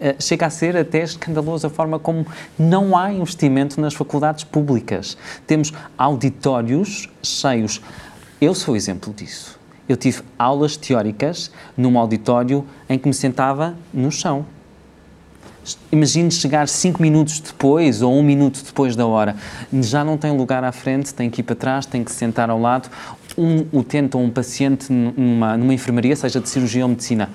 Eh, 0.00 0.16
chega 0.18 0.46
a 0.46 0.50
ser 0.50 0.76
até 0.76 1.02
escandaloso 1.02 1.66
a 1.66 1.70
forma 1.70 1.98
como 1.98 2.26
não 2.58 2.96
há 2.96 3.12
investimento 3.12 3.80
nas 3.80 3.94
faculdades 3.94 4.44
públicas. 4.44 5.16
Temos 5.46 5.72
auditórios 5.96 7.08
cheios 7.22 7.82
Eu 8.40 8.54
sou 8.54 8.74
exemplo 8.74 9.12
disso. 9.12 9.58
Eu 9.86 9.96
tive 9.96 10.22
aulas 10.38 10.76
teóricas 10.76 11.50
num 11.76 11.98
auditório 11.98 12.64
em 12.88 12.98
que 12.98 13.08
me 13.08 13.14
sentava 13.14 13.74
no 13.92 14.10
chão. 14.10 14.46
Imagine 15.92 16.30
chegar 16.30 16.68
cinco 16.68 17.02
minutos 17.02 17.40
depois 17.40 18.00
ou 18.00 18.16
um 18.16 18.22
minuto 18.22 18.62
depois 18.64 18.96
da 18.96 19.06
hora. 19.06 19.36
Já 19.72 20.04
não 20.04 20.16
tem 20.16 20.34
lugar 20.36 20.64
à 20.64 20.72
frente, 20.72 21.12
tem 21.12 21.28
que 21.28 21.40
ir 21.40 21.44
para 21.44 21.54
trás, 21.54 21.86
tem 21.86 22.02
que 22.02 22.10
se 22.10 22.18
sentar 22.18 22.48
ao 22.48 22.60
lado. 22.60 22.88
Um 23.36 23.66
utente 23.78 24.16
ou 24.16 24.22
um 24.22 24.30
paciente 24.30 24.92
numa, 24.92 25.56
numa 25.56 25.74
enfermaria, 25.74 26.16
seja 26.16 26.40
de 26.40 26.48
cirurgia 26.48 26.82
ou 26.82 26.88
medicina, 26.88 27.30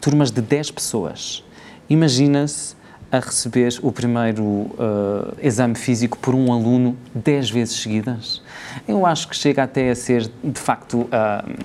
turmas 0.00 0.30
de 0.30 0.40
10 0.40 0.70
pessoas. 0.70 1.44
Imagina-se 1.88 2.74
a 3.12 3.18
receber 3.18 3.78
o 3.82 3.90
primeiro 3.90 4.44
uh, 4.44 5.36
exame 5.42 5.74
físico 5.74 6.16
por 6.18 6.34
um 6.34 6.52
aluno 6.52 6.96
10 7.14 7.50
vezes 7.50 7.76
seguidas. 7.76 8.40
Eu 8.86 9.04
acho 9.04 9.28
que 9.28 9.36
chega 9.36 9.64
até 9.64 9.90
a 9.90 9.94
ser, 9.96 10.30
de 10.42 10.60
facto, 10.60 11.00
uh, 11.00 11.08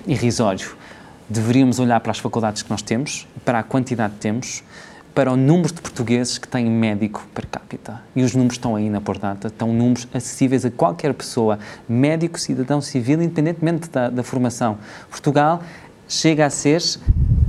irrisório. 0.06 0.76
Deveríamos 1.28 1.78
olhar 1.78 2.00
para 2.00 2.10
as 2.10 2.18
faculdades 2.18 2.62
que 2.62 2.70
nós 2.70 2.82
temos, 2.82 3.26
para 3.44 3.60
a 3.60 3.62
quantidade 3.62 4.14
que 4.14 4.20
temos, 4.20 4.64
para 5.16 5.32
o 5.32 5.36
número 5.36 5.72
de 5.72 5.80
portugueses 5.80 6.36
que 6.36 6.46
têm 6.46 6.66
médico 6.66 7.26
per 7.32 7.46
capita. 7.46 8.02
E 8.14 8.22
os 8.22 8.34
números 8.34 8.56
estão 8.56 8.76
aí 8.76 8.90
na 8.90 9.00
portada, 9.00 9.46
estão 9.46 9.72
números 9.72 10.06
acessíveis 10.12 10.62
a 10.66 10.70
qualquer 10.70 11.14
pessoa, 11.14 11.58
médico, 11.88 12.38
cidadão 12.38 12.82
civil, 12.82 13.22
independentemente 13.22 13.88
da, 13.88 14.10
da 14.10 14.22
formação. 14.22 14.76
Portugal 15.08 15.62
chega 16.06 16.44
a 16.44 16.50
ser 16.50 16.82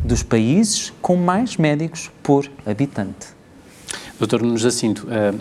dos 0.01 0.23
países 0.23 0.93
com 1.01 1.17
mais 1.17 1.57
médicos 1.57 2.09
por 2.23 2.49
habitante. 2.65 3.27
Doutor 4.17 4.43
Nuno 4.43 4.57
Jacinto, 4.57 5.05
uh, 5.05 5.37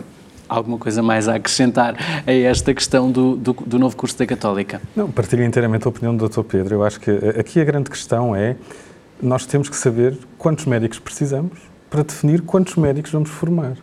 alguma 0.49 0.79
coisa 0.79 1.05
mais 1.05 1.29
a 1.29 1.37
acrescentar 1.37 1.95
a 2.27 2.33
esta 2.33 2.75
questão 2.75 3.09
do, 3.09 3.37
do, 3.37 3.53
do, 3.53 3.79
novo 3.79 3.97
curso 3.97 4.19
da 4.19 4.27
Católica? 4.27 4.83
Não, 4.97 5.09
partilho 5.13 5.45
inteiramente 5.45 5.87
a 5.87 5.91
opinião 5.91 6.17
do 6.17 6.29
Dr. 6.29 6.43
Pedro. 6.43 6.75
Eu 6.75 6.83
acho 6.83 6.99
que 6.99 7.09
aqui 7.39 7.61
a 7.61 7.65
grande 7.65 7.89
questão 7.89 8.35
é 8.35 8.57
nós 9.23 9.47
temos 9.47 9.69
que 9.69 9.77
saber 9.77 10.19
quantos 10.37 10.65
médicos 10.65 10.99
precisamos 10.99 11.76
para 11.91 12.03
definir 12.03 12.43
quantos 12.43 12.77
médicos 12.77 13.11
vamos 13.13 13.31
formar. 13.31 13.77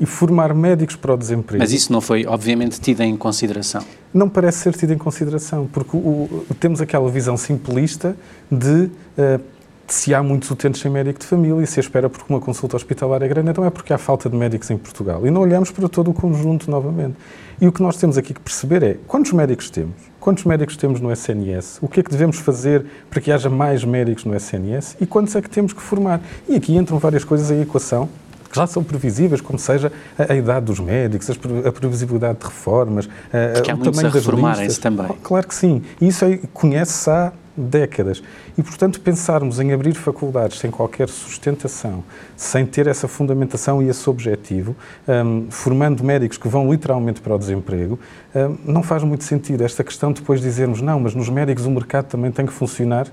E 0.00 0.06
formar 0.06 0.52
médicos 0.54 0.96
para 0.96 1.14
o 1.14 1.16
desemprego. 1.16 1.62
Mas 1.62 1.72
isso 1.72 1.92
não 1.92 2.00
foi, 2.00 2.26
obviamente, 2.26 2.80
tido 2.80 3.02
em 3.02 3.16
consideração? 3.16 3.84
Não 4.12 4.28
parece 4.28 4.58
ser 4.58 4.74
tido 4.74 4.92
em 4.92 4.98
consideração, 4.98 5.68
porque 5.72 5.96
o, 5.96 6.44
temos 6.58 6.80
aquela 6.80 7.08
visão 7.08 7.36
simplista 7.36 8.16
de 8.50 8.90
uh, 9.16 9.40
se 9.86 10.14
há 10.14 10.22
muitos 10.22 10.50
utentes 10.50 10.80
sem 10.80 10.90
médico 10.90 11.20
de 11.20 11.26
família 11.26 11.64
se 11.66 11.78
espera 11.78 12.08
porque 12.08 12.32
uma 12.32 12.40
consulta 12.40 12.76
hospitalar 12.76 13.22
é 13.22 13.28
grande, 13.28 13.50
então 13.50 13.64
é 13.64 13.70
porque 13.70 13.92
há 13.92 13.98
falta 13.98 14.28
de 14.28 14.36
médicos 14.36 14.70
em 14.70 14.78
Portugal. 14.78 15.26
E 15.26 15.30
não 15.30 15.42
olhamos 15.42 15.70
para 15.70 15.88
todo 15.88 16.10
o 16.10 16.14
conjunto 16.14 16.70
novamente. 16.70 17.16
E 17.60 17.66
o 17.68 17.72
que 17.72 17.82
nós 17.82 17.96
temos 17.96 18.16
aqui 18.16 18.32
que 18.34 18.40
perceber 18.40 18.82
é 18.82 18.96
quantos 19.06 19.32
médicos 19.32 19.70
temos? 19.70 20.11
Quantos 20.22 20.44
médicos 20.44 20.76
temos 20.76 21.00
no 21.00 21.10
SNS? 21.10 21.78
O 21.82 21.88
que 21.88 21.98
é 21.98 22.02
que 22.04 22.08
devemos 22.08 22.38
fazer 22.38 22.86
para 23.10 23.20
que 23.20 23.32
haja 23.32 23.50
mais 23.50 23.84
médicos 23.84 24.24
no 24.24 24.36
SNS? 24.36 24.96
E 25.00 25.04
quantos 25.04 25.34
é 25.34 25.42
que 25.42 25.50
temos 25.50 25.72
que 25.72 25.82
formar? 25.82 26.20
E 26.48 26.54
aqui 26.54 26.76
entram 26.76 26.96
várias 26.96 27.24
coisas 27.24 27.50
em 27.50 27.60
equação 27.60 28.08
que 28.48 28.54
já 28.54 28.64
são 28.68 28.84
previsíveis, 28.84 29.40
como 29.40 29.58
seja 29.58 29.90
a, 30.16 30.32
a 30.32 30.36
idade 30.36 30.66
dos 30.66 30.78
médicos, 30.78 31.28
a 31.28 31.72
previsibilidade 31.72 32.38
de 32.38 32.44
reformas, 32.44 33.08
a, 33.32 33.72
o 33.74 33.78
tamanho 33.78 34.12
das 34.12 34.24
listas. 34.24 34.78
também. 34.78 35.08
Claro 35.24 35.48
que 35.48 35.54
sim. 35.56 35.82
E 36.00 36.06
isso 36.06 36.24
conhece-se 36.52 37.10
há 37.10 37.32
décadas. 37.56 38.22
E, 38.56 38.62
portanto, 38.62 39.00
pensarmos 39.00 39.60
em 39.60 39.72
abrir 39.72 39.94
faculdades 39.94 40.58
sem 40.58 40.70
qualquer 40.70 41.08
sustentação, 41.08 42.02
sem 42.36 42.64
ter 42.66 42.86
essa 42.86 43.06
fundamentação 43.06 43.82
e 43.82 43.88
esse 43.88 44.08
objetivo, 44.08 44.74
um, 45.06 45.46
formando 45.50 46.02
médicos 46.02 46.38
que 46.38 46.48
vão 46.48 46.70
literalmente 46.70 47.20
para 47.20 47.34
o 47.34 47.38
desemprego, 47.38 47.98
um, 48.34 48.72
não 48.72 48.82
faz 48.82 49.02
muito 49.02 49.24
sentido. 49.24 49.62
Esta 49.62 49.84
questão 49.84 50.12
depois 50.12 50.40
dizermos, 50.40 50.80
não, 50.80 51.00
mas 51.00 51.14
nos 51.14 51.28
médicos 51.28 51.66
o 51.66 51.70
mercado 51.70 52.06
também 52.06 52.30
tem 52.30 52.46
que 52.46 52.52
funcionar. 52.52 53.06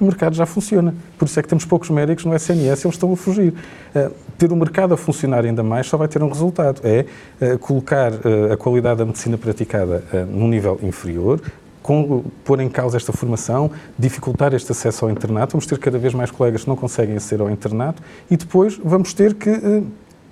O 0.00 0.04
mercado 0.04 0.34
já 0.34 0.46
funciona. 0.46 0.94
Por 1.18 1.26
isso 1.26 1.38
é 1.38 1.42
que 1.42 1.48
temos 1.48 1.64
poucos 1.64 1.90
médicos 1.90 2.24
no 2.24 2.34
SNS, 2.34 2.84
eles 2.84 2.94
estão 2.94 3.12
a 3.12 3.16
fugir. 3.16 3.54
Uh, 3.94 4.10
ter 4.38 4.50
o 4.50 4.56
mercado 4.56 4.94
a 4.94 4.96
funcionar 4.96 5.44
ainda 5.44 5.62
mais 5.62 5.86
só 5.86 5.96
vai 5.96 6.08
ter 6.08 6.22
um 6.22 6.28
resultado: 6.28 6.80
é 6.82 7.04
uh, 7.40 7.58
colocar 7.58 8.10
uh, 8.12 8.52
a 8.52 8.56
qualidade 8.56 8.98
da 8.98 9.04
medicina 9.04 9.38
praticada 9.38 10.02
num 10.28 10.48
nível 10.48 10.80
inferior, 10.82 11.40
com, 11.82 12.24
pôr 12.44 12.60
em 12.60 12.68
causa 12.68 12.96
esta 12.96 13.12
formação, 13.12 13.70
dificultar 13.98 14.54
este 14.54 14.72
acesso 14.72 15.04
ao 15.04 15.10
internato. 15.10 15.52
Vamos 15.52 15.66
ter 15.66 15.78
cada 15.78 15.98
vez 15.98 16.14
mais 16.14 16.30
colegas 16.30 16.62
que 16.62 16.68
não 16.68 16.76
conseguem 16.76 17.16
aceder 17.16 17.44
ao 17.44 17.50
internato 17.50 18.02
e 18.30 18.36
depois 18.36 18.80
vamos 18.82 19.12
ter 19.12 19.34
que 19.34 19.50
eh, 19.50 19.82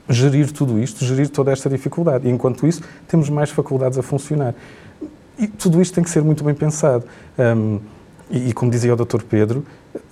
gerir 0.09 0.53
tudo 0.53 0.79
isto, 0.79 1.05
gerir 1.05 1.29
toda 1.29 1.53
esta 1.53 1.69
dificuldade. 1.69 2.29
E 2.29 2.31
enquanto 2.31 2.67
isso, 2.67 2.83
temos 3.09 3.29
mais 3.29 3.51
faculdades 3.51 3.99
a 3.99 4.03
funcionar. 4.03 4.55
E 5.39 5.47
tudo 5.47 5.81
isto 5.81 5.95
tem 5.95 6.05
que 6.05 6.11
ser 6.11 6.23
muito 6.23 6.45
bem 6.45 6.55
pensado. 6.55 7.05
Um, 7.39 7.81
e, 8.31 8.51
e, 8.51 8.53
como 8.53 8.71
dizia 8.71 8.93
o 8.93 8.97
Dr. 8.97 9.23
Pedro, 9.29 9.65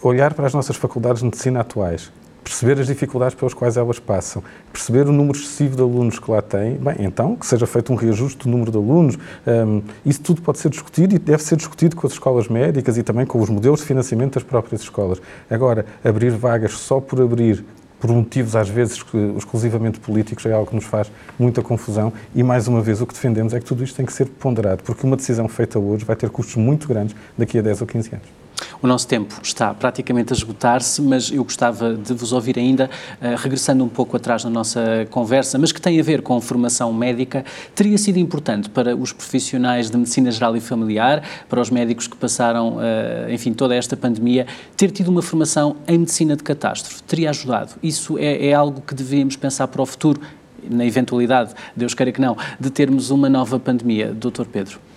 olhar 0.03 0.35
para 0.35 0.47
as 0.47 0.55
nossas 0.55 0.77
faculdades 0.77 1.21
de 1.21 1.27
medicina 1.27 1.61
atuais, 1.61 2.11
perceber 2.49 2.81
as 2.81 2.87
dificuldades 2.87 3.35
pelas 3.35 3.53
quais 3.53 3.77
elas 3.77 3.99
passam, 3.99 4.43
perceber 4.73 5.07
o 5.07 5.13
número 5.13 5.39
excessivo 5.39 5.77
de 5.77 5.83
alunos 5.83 6.19
que 6.19 6.31
lá 6.31 6.41
têm, 6.41 6.77
bem, 6.77 6.97
então 7.01 7.37
que 7.37 7.47
seja 7.47 7.67
feito 7.67 7.93
um 7.93 7.97
reajuste 7.97 8.45
do 8.45 8.49
número 8.49 8.71
de 8.71 8.79
alunos. 8.79 9.19
Um, 9.47 9.83
isso 10.05 10.21
tudo 10.23 10.41
pode 10.41 10.59
ser 10.59 10.71
discutido 10.71 11.15
e 11.15 11.19
deve 11.19 11.43
ser 11.43 11.57
discutido 11.57 11.95
com 11.95 12.07
as 12.07 12.15
escolas 12.15 12.49
médicas 12.49 12.97
e 12.97 13.03
também 13.03 13.27
com 13.27 13.41
os 13.41 13.51
modelos 13.51 13.81
de 13.81 13.87
financiamento 13.87 14.35
das 14.35 14.43
próprias 14.43 14.81
escolas. 14.81 15.21
Agora, 15.51 15.85
abrir 16.03 16.31
vagas 16.31 16.73
só 16.73 17.01
por 17.01 17.21
abrir 17.21 17.65
por 18.01 18.11
motivos 18.11 18.55
às 18.55 18.69
vezes 18.69 19.05
exclusivamente 19.37 19.99
políticos, 19.99 20.47
é 20.47 20.53
algo 20.53 20.69
que 20.69 20.75
nos 20.75 20.85
faz 20.85 21.11
muita 21.39 21.63
confusão 21.63 22.13
e, 22.35 22.43
mais 22.43 22.69
uma 22.69 22.81
vez, 22.81 23.01
o 23.01 23.07
que 23.07 23.13
defendemos 23.13 23.53
é 23.53 23.59
que 23.59 23.67
tudo 23.67 23.83
isto 23.83 23.97
tem 23.97 24.07
que 24.07 24.13
ser 24.13 24.27
ponderado, 24.27 24.85
porque 24.85 25.05
uma 25.05 25.17
decisão 25.17 25.49
feita 25.49 25.79
hoje 25.79 26.05
vai 26.05 26.15
ter 26.15 26.31
custos 26.31 26.57
muito 26.57 26.87
grandes 26.87 27.15
daqui 27.37 27.59
a 27.59 27.63
10 27.63 27.81
ou 27.81 27.87
15 27.87 28.11
anos. 28.15 28.38
O 28.81 28.87
nosso 28.87 29.07
tempo 29.07 29.41
está 29.43 29.75
praticamente 29.75 30.33
a 30.33 30.37
esgotar-se, 30.37 31.03
mas 31.03 31.31
eu 31.31 31.43
gostava 31.43 31.95
de 31.95 32.13
vos 32.15 32.33
ouvir 32.33 32.59
ainda, 32.59 32.89
uh, 33.21 33.37
regressando 33.37 33.85
um 33.85 33.89
pouco 33.89 34.17
atrás 34.17 34.45
na 34.45 34.51
nossa 34.51 35.07
conversa, 35.11 35.59
mas 35.59 35.73
que 35.73 35.81
tem 35.81 35.99
a 35.99 36.03
ver 36.03 36.23
com 36.23 36.41
formação 36.41 36.93
médica, 36.93 37.45
teria 37.75 37.99
sido 37.99 38.19
importante 38.19 38.69
para 38.71 38.95
os 38.95 39.13
profissionais 39.13 39.91
de 39.91 39.97
medicina 39.97 40.31
geral 40.31 40.57
e 40.57 40.61
familiar, 40.61 41.23
para 41.49 41.61
os 41.61 41.71
médicos 41.71 42.07
que 42.07 42.17
passaram, 42.17 42.77
uh, 42.77 43.31
enfim, 43.31 43.53
toda 43.53 43.75
esta 43.75 43.97
pandemia, 43.97 44.47
ter 44.77 44.91
tido 44.91 45.09
uma 45.09 45.23
formação 45.23 45.77
em 45.87 45.99
medicina 45.99 46.37
de 46.37 46.43
catástrofe. 46.43 47.03
Teria 47.03 47.31
ajudado. 47.31 47.75
Isso 47.83 48.19
é, 48.19 48.47
é 48.47 48.55
algo 48.55 48.81
que 48.81 48.95
devíamos 48.95 49.37
pensar 49.37 49.69
para 49.69 49.83
o 49.83 49.87
futuro, 49.87 50.21
na 50.69 50.85
eventualidade, 50.85 51.55
Deus 51.77 51.95
queira 51.95 52.13
que 52.13 52.21
não, 52.21 52.37
de 52.59 52.71
termos 52.71 53.11
uma 53.11 53.29
nova 53.29 53.59
pandemia. 53.59 54.13
Doutor 54.13 54.47
Pedro. 54.47 54.88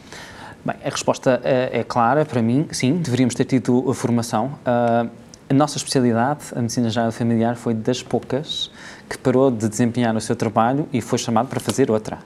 Bem, 0.63 0.75
a 0.85 0.89
resposta 0.89 1.41
é, 1.43 1.79
é, 1.79 1.83
clara 1.83 2.23
para 2.23 2.39
mim, 2.39 2.67
sim, 2.71 2.97
deveríamos 2.97 3.33
ter 3.33 3.45
tido 3.45 3.89
a 3.89 3.95
formação. 3.95 4.59
Uh, 4.61 5.09
a 5.49 5.53
nossa 5.55 5.75
especialidade, 5.75 6.43
a 6.55 6.61
medicina 6.61 6.87
geral 6.87 7.11
familiar, 7.11 7.55
foi 7.55 7.73
das 7.73 8.03
poucas 8.03 8.69
que 9.09 9.17
parou 9.17 9.49
de 9.49 9.67
desempenhar 9.67 10.15
o 10.15 10.21
seu 10.21 10.35
trabalho 10.35 10.87
e 10.93 11.01
foi 11.01 11.17
chamado 11.17 11.47
para 11.47 11.59
fazer 11.59 11.89
outra. 11.89 12.19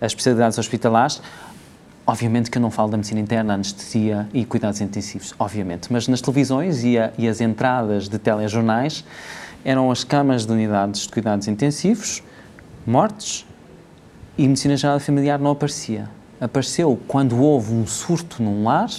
As 0.00 0.12
especialidades 0.12 0.56
hospitalares, 0.56 1.20
obviamente 2.06 2.50
que 2.50 2.56
eu 2.56 2.62
não 2.62 2.70
falo 2.70 2.88
da 2.88 2.96
medicina 2.96 3.20
interna, 3.20 3.52
anestesia 3.52 4.26
e 4.32 4.42
cuidados 4.46 4.80
intensivos, 4.80 5.34
obviamente, 5.38 5.92
mas 5.92 6.08
nas 6.08 6.22
televisões 6.22 6.82
e, 6.84 6.98
a, 6.98 7.12
e 7.18 7.28
as 7.28 7.42
entradas 7.42 8.08
de 8.08 8.18
telejornais 8.18 9.04
eram 9.66 9.90
as 9.90 10.02
camas 10.02 10.46
de 10.46 10.52
unidades 10.52 11.02
de 11.02 11.08
cuidados 11.10 11.46
intensivos, 11.46 12.22
mortes 12.86 13.46
e 14.38 14.48
medicina 14.48 14.78
geral 14.78 14.98
familiar 14.98 15.38
não 15.38 15.50
aparecia 15.50 16.08
apareceu 16.42 17.00
quando 17.06 17.40
houve 17.40 17.72
um 17.72 17.86
surto 17.86 18.42
num 18.42 18.64
lar, 18.64 18.90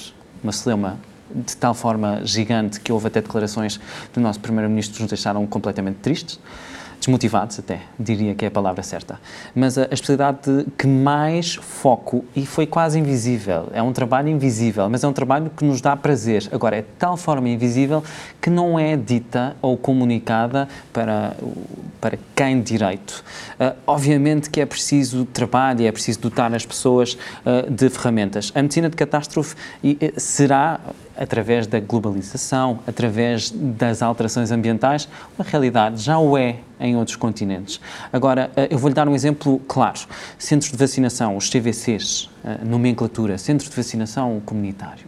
uma 0.41 0.53
celeuma 0.53 0.97
de 1.29 1.57
tal 1.57 1.73
forma 1.73 2.21
gigante 2.23 2.79
que 2.79 2.91
houve 2.91 3.07
até 3.07 3.21
declarações 3.21 3.79
do 4.13 4.21
nosso 4.21 4.39
Primeiro-Ministro 4.39 4.95
que 4.95 5.01
nos 5.01 5.09
deixaram 5.09 5.45
completamente 5.45 5.97
tristes 5.97 6.39
desmotivados 7.03 7.59
até, 7.59 7.81
diria 7.99 8.33
que 8.33 8.45
é 8.45 8.47
a 8.47 8.51
palavra 8.51 8.81
certa. 8.81 9.19
Mas 9.53 9.77
a, 9.77 9.83
a 9.83 9.93
especialidade 9.93 10.65
que 10.77 10.87
mais 10.87 11.55
foco, 11.55 12.23
e 12.35 12.45
foi 12.45 12.65
quase 12.65 12.97
invisível, 12.97 13.67
é 13.73 13.81
um 13.81 13.91
trabalho 13.91 14.29
invisível, 14.29 14.89
mas 14.89 15.03
é 15.03 15.07
um 15.07 15.13
trabalho 15.13 15.51
que 15.55 15.65
nos 15.65 15.81
dá 15.81 15.95
prazer. 15.97 16.47
Agora, 16.51 16.77
é 16.77 16.81
de 16.81 16.87
tal 16.97 17.17
forma 17.17 17.49
invisível 17.49 18.03
que 18.41 18.49
não 18.49 18.79
é 18.79 18.95
dita 18.95 19.55
ou 19.61 19.77
comunicada 19.77 20.67
para, 20.93 21.35
para 21.99 22.17
quem 22.33 22.61
direito. 22.61 23.23
Uh, 23.59 23.75
obviamente 23.85 24.49
que 24.49 24.61
é 24.61 24.65
preciso 24.65 25.25
trabalho, 25.25 25.85
é 25.85 25.91
preciso 25.91 26.21
dotar 26.21 26.53
as 26.53 26.65
pessoas 26.65 27.17
uh, 27.45 27.69
de 27.69 27.89
ferramentas. 27.89 28.51
A 28.55 28.61
medicina 28.61 28.89
de 28.89 28.95
catástrofe 28.95 29.55
será 30.15 30.79
através 31.17 31.67
da 31.67 31.79
globalização, 31.79 32.79
através 32.87 33.51
das 33.51 34.01
alterações 34.01 34.51
ambientais, 34.51 35.07
uma 35.37 35.45
realidade 35.47 36.01
já 36.01 36.17
o 36.17 36.37
é 36.37 36.57
em 36.79 36.95
outros 36.95 37.15
continentes. 37.15 37.79
Agora, 38.11 38.51
eh, 38.55 38.67
eu 38.71 38.77
vou-lhe 38.77 38.95
dar 38.95 39.07
um 39.07 39.15
exemplo 39.15 39.59
claro. 39.67 39.99
Centros 40.37 40.71
de 40.71 40.77
vacinação, 40.77 41.37
os 41.37 41.49
CVCs, 41.49 42.29
eh, 42.43 42.59
nomenclatura, 42.63 43.37
Centros 43.37 43.69
de 43.69 43.75
Vacinação 43.75 44.41
Comunitário. 44.45 45.05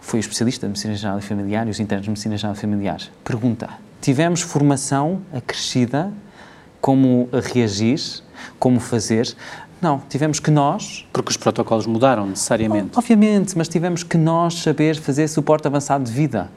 Foi 0.00 0.20
especialista 0.20 0.66
de 0.66 0.70
Medicina 0.70 0.94
Geral 0.94 1.18
e 1.18 1.22
Familiar 1.22 1.66
e 1.66 1.70
os 1.70 1.80
internos 1.80 2.04
de 2.04 2.10
Medicina 2.10 2.36
Geral 2.36 2.54
e 2.54 2.58
Familiar. 2.58 3.00
Pergunta, 3.24 3.68
tivemos 4.00 4.40
formação 4.40 5.22
acrescida 5.32 6.12
como 6.80 7.28
reagir, 7.32 8.00
como 8.58 8.80
fazer. 8.80 9.34
Não, 9.80 10.00
tivemos 10.08 10.38
que 10.38 10.50
nós. 10.50 11.06
Porque 11.12 11.30
os 11.30 11.36
protocolos 11.36 11.86
mudaram 11.86 12.26
necessariamente. 12.26 12.96
Obviamente, 12.96 13.56
mas 13.58 13.68
tivemos 13.68 14.02
que 14.02 14.16
nós 14.16 14.54
saber 14.54 14.96
fazer 14.96 15.28
suporte 15.28 15.66
avançado 15.66 16.04
de 16.04 16.12
vida. 16.12 16.50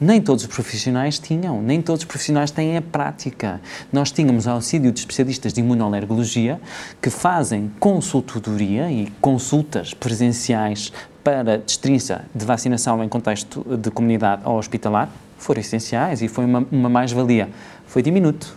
Nem 0.00 0.20
todos 0.20 0.44
os 0.44 0.50
profissionais 0.54 1.18
tinham, 1.18 1.60
nem 1.60 1.82
todos 1.82 2.02
os 2.02 2.06
profissionais 2.06 2.52
têm 2.52 2.76
a 2.76 2.82
prática. 2.82 3.60
Nós 3.92 4.12
tínhamos 4.12 4.46
auxílio 4.46 4.92
de 4.92 5.00
especialistas 5.00 5.52
de 5.52 5.60
imunoalergologia 5.60 6.60
que 7.02 7.10
fazem 7.10 7.72
consultoria 7.80 8.88
e 8.92 9.10
consultas 9.20 9.92
presenciais 9.94 10.92
para 11.24 11.58
destrinça 11.58 12.24
de 12.34 12.44
vacinação 12.44 13.02
em 13.02 13.08
contexto 13.08 13.62
de 13.76 13.90
comunidade 13.90 14.42
ou 14.44 14.56
hospitalar, 14.56 15.10
foram 15.36 15.60
essenciais 15.60 16.22
e 16.22 16.28
foi 16.28 16.44
uma, 16.44 16.66
uma 16.70 16.88
mais-valia. 16.88 17.48
Foi 17.86 18.02
diminuto, 18.02 18.56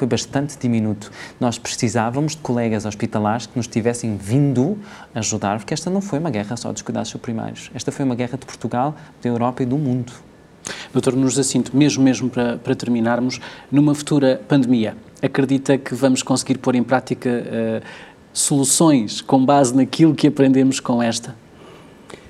foi 0.00 0.08
bastante 0.08 0.56
diminuto. 0.58 1.10
Nós 1.38 1.58
precisávamos 1.58 2.32
de 2.32 2.38
colegas 2.38 2.86
hospitalares 2.86 3.44
que 3.44 3.54
nos 3.54 3.66
tivessem 3.66 4.16
vindo 4.16 4.78
ajudar, 5.14 5.58
porque 5.58 5.74
esta 5.74 5.90
não 5.90 6.00
foi 6.00 6.18
uma 6.18 6.30
guerra 6.30 6.56
só 6.56 6.72
dos 6.72 6.80
cuidados 6.80 7.12
primários. 7.14 7.70
Esta 7.74 7.92
foi 7.92 8.06
uma 8.06 8.14
guerra 8.14 8.38
de 8.38 8.46
Portugal, 8.46 8.96
da 9.22 9.28
Europa 9.28 9.62
e 9.62 9.66
do 9.66 9.76
mundo. 9.76 10.10
Doutor 10.90 11.14
Nunes 11.14 11.34
Jacinto, 11.34 11.76
mesmo, 11.76 12.02
mesmo 12.02 12.30
para, 12.30 12.56
para 12.56 12.74
terminarmos, 12.74 13.40
numa 13.70 13.94
futura 13.94 14.40
pandemia, 14.48 14.96
acredita 15.22 15.76
que 15.76 15.94
vamos 15.94 16.22
conseguir 16.22 16.56
pôr 16.56 16.74
em 16.74 16.82
prática 16.82 17.28
uh, 17.28 17.86
soluções 18.32 19.20
com 19.20 19.44
base 19.44 19.76
naquilo 19.76 20.14
que 20.14 20.26
aprendemos 20.26 20.80
com 20.80 21.02
esta? 21.02 21.34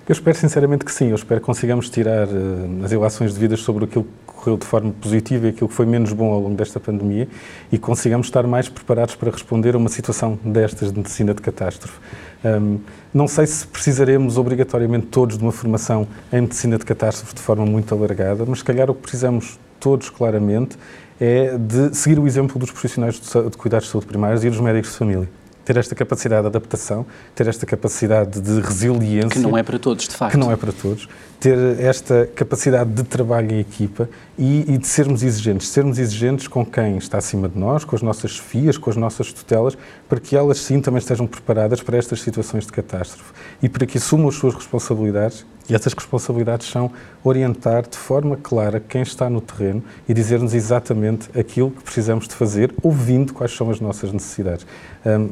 Eu 0.09 0.12
espero 0.12 0.37
sinceramente 0.37 0.85
que 0.85 0.90
sim. 0.90 1.11
Eu 1.11 1.14
espero 1.14 1.40
que 1.40 1.46
consigamos 1.46 1.88
tirar 1.88 2.26
uh, 2.26 2.85
as 2.85 2.90
ilações 2.90 3.33
devidas 3.33 3.61
sobre 3.61 3.85
aquilo 3.85 4.09
que 4.26 4.29
correu 4.40 4.57
de 4.57 4.66
forma 4.66 4.92
positiva 4.92 5.46
e 5.46 5.50
aquilo 5.50 5.68
que 5.68 5.74
foi 5.74 5.87
menos 5.87 6.12
bom 6.12 6.33
ao 6.33 6.40
longo 6.40 6.57
desta 6.57 6.81
pandemia 6.81 7.29
e 7.70 7.79
consigamos 7.79 8.26
estar 8.26 8.46
mais 8.46 8.68
preparados 8.68 9.14
para 9.14 9.31
responder 9.31 9.74
a 9.74 9.79
uma 9.79 9.88
situação 9.88 10.38
destas 10.44 10.90
de 10.92 10.98
medicina 10.98 11.35
de 11.35 11.42
catástrofe. 11.42 11.98
Um, 12.42 12.79
não 13.12 13.29
sei 13.29 13.46
se 13.46 13.66
precisaremos 13.66 14.38
obrigatoriamente 14.38 15.07
todos 15.07 15.37
de 15.37 15.42
uma 15.42 15.53
formação 15.53 16.09
em 16.33 16.40
medicina 16.40 16.79
de 16.79 16.85
catástrofe 16.85 17.35
de 17.35 17.40
forma 17.40 17.66
muito 17.66 17.94
alargada, 17.94 18.44
mas 18.46 18.61
se 18.61 18.64
calhar 18.64 18.90
o 18.90 18.94
que 18.94 19.03
precisamos 19.03 19.59
todos 19.79 20.09
claramente 20.09 20.79
é 21.20 21.59
de 21.59 21.94
seguir 21.94 22.18
o 22.18 22.26
exemplo 22.26 22.59
dos 22.59 22.70
profissionais 22.70 23.20
de 23.20 23.57
cuidados 23.59 23.87
de 23.87 23.92
saúde 23.92 24.07
primários 24.07 24.42
e 24.42 24.48
dos 24.48 24.61
médicos 24.61 24.92
de 24.92 24.96
família 24.96 25.39
ter 25.72 25.78
esta 25.78 25.94
capacidade 25.94 26.42
de 26.42 26.46
adaptação, 26.48 27.06
ter 27.33 27.46
esta 27.46 27.64
capacidade 27.64 28.40
de 28.40 28.61
resiliência. 28.61 29.30
Que 29.30 29.38
não 29.38 29.56
é 29.56 29.62
para 29.62 29.78
todos, 29.78 30.09
de 30.09 30.16
facto. 30.16 30.33
Que 30.33 30.37
não 30.37 30.50
é 30.50 30.56
para 30.56 30.72
todos. 30.72 31.09
Ter 31.38 31.56
esta 31.78 32.28
capacidade 32.35 32.90
de 32.90 33.04
trabalho 33.04 33.52
em 33.52 33.61
equipa 33.61 34.09
e, 34.37 34.64
e 34.66 34.76
de 34.76 34.87
sermos 34.88 35.22
exigentes. 35.22 35.68
Sermos 35.68 36.00
exigentes 36.00 36.48
com 36.48 36.66
quem 36.66 36.96
está 36.96 37.18
acima 37.18 37.48
de 37.48 37.56
nós, 37.56 37.85
com 37.85 37.94
as 37.94 38.02
nossas 38.02 38.37
filhas, 38.37 38.76
com 38.76 38.90
as 38.90 38.96
nossas 38.96 39.33
tutelas, 39.33 39.78
para 40.09 40.18
que 40.18 40.35
elas 40.35 40.59
sim 40.59 40.80
também 40.80 40.98
estejam 40.98 41.24
preparadas 41.24 41.80
para 41.80 41.96
estas 41.96 42.20
situações 42.20 42.66
de 42.66 42.72
catástrofe 42.72 43.33
e 43.62 43.68
para 43.68 43.87
que 43.87 43.96
assumam 43.96 44.28
as 44.28 44.35
suas 44.35 44.54
responsabilidades 44.54 45.46
e 45.70 45.74
essas 45.74 45.92
responsabilidades 45.92 46.68
são 46.68 46.90
orientar 47.22 47.88
de 47.88 47.96
forma 47.96 48.37
clara 48.37 48.80
quem 48.80 49.02
está 49.02 49.30
no 49.30 49.40
terreno 49.40 49.83
e 50.09 50.14
dizer-nos 50.14 50.54
exatamente 50.54 51.28
aquilo 51.38 51.70
que 51.70 51.83
precisamos 51.83 52.26
de 52.26 52.35
fazer, 52.35 52.74
ouvindo 52.83 53.33
quais 53.33 53.54
são 53.54 53.70
as 53.70 53.80
nossas 53.80 54.12
necessidades. 54.12 54.66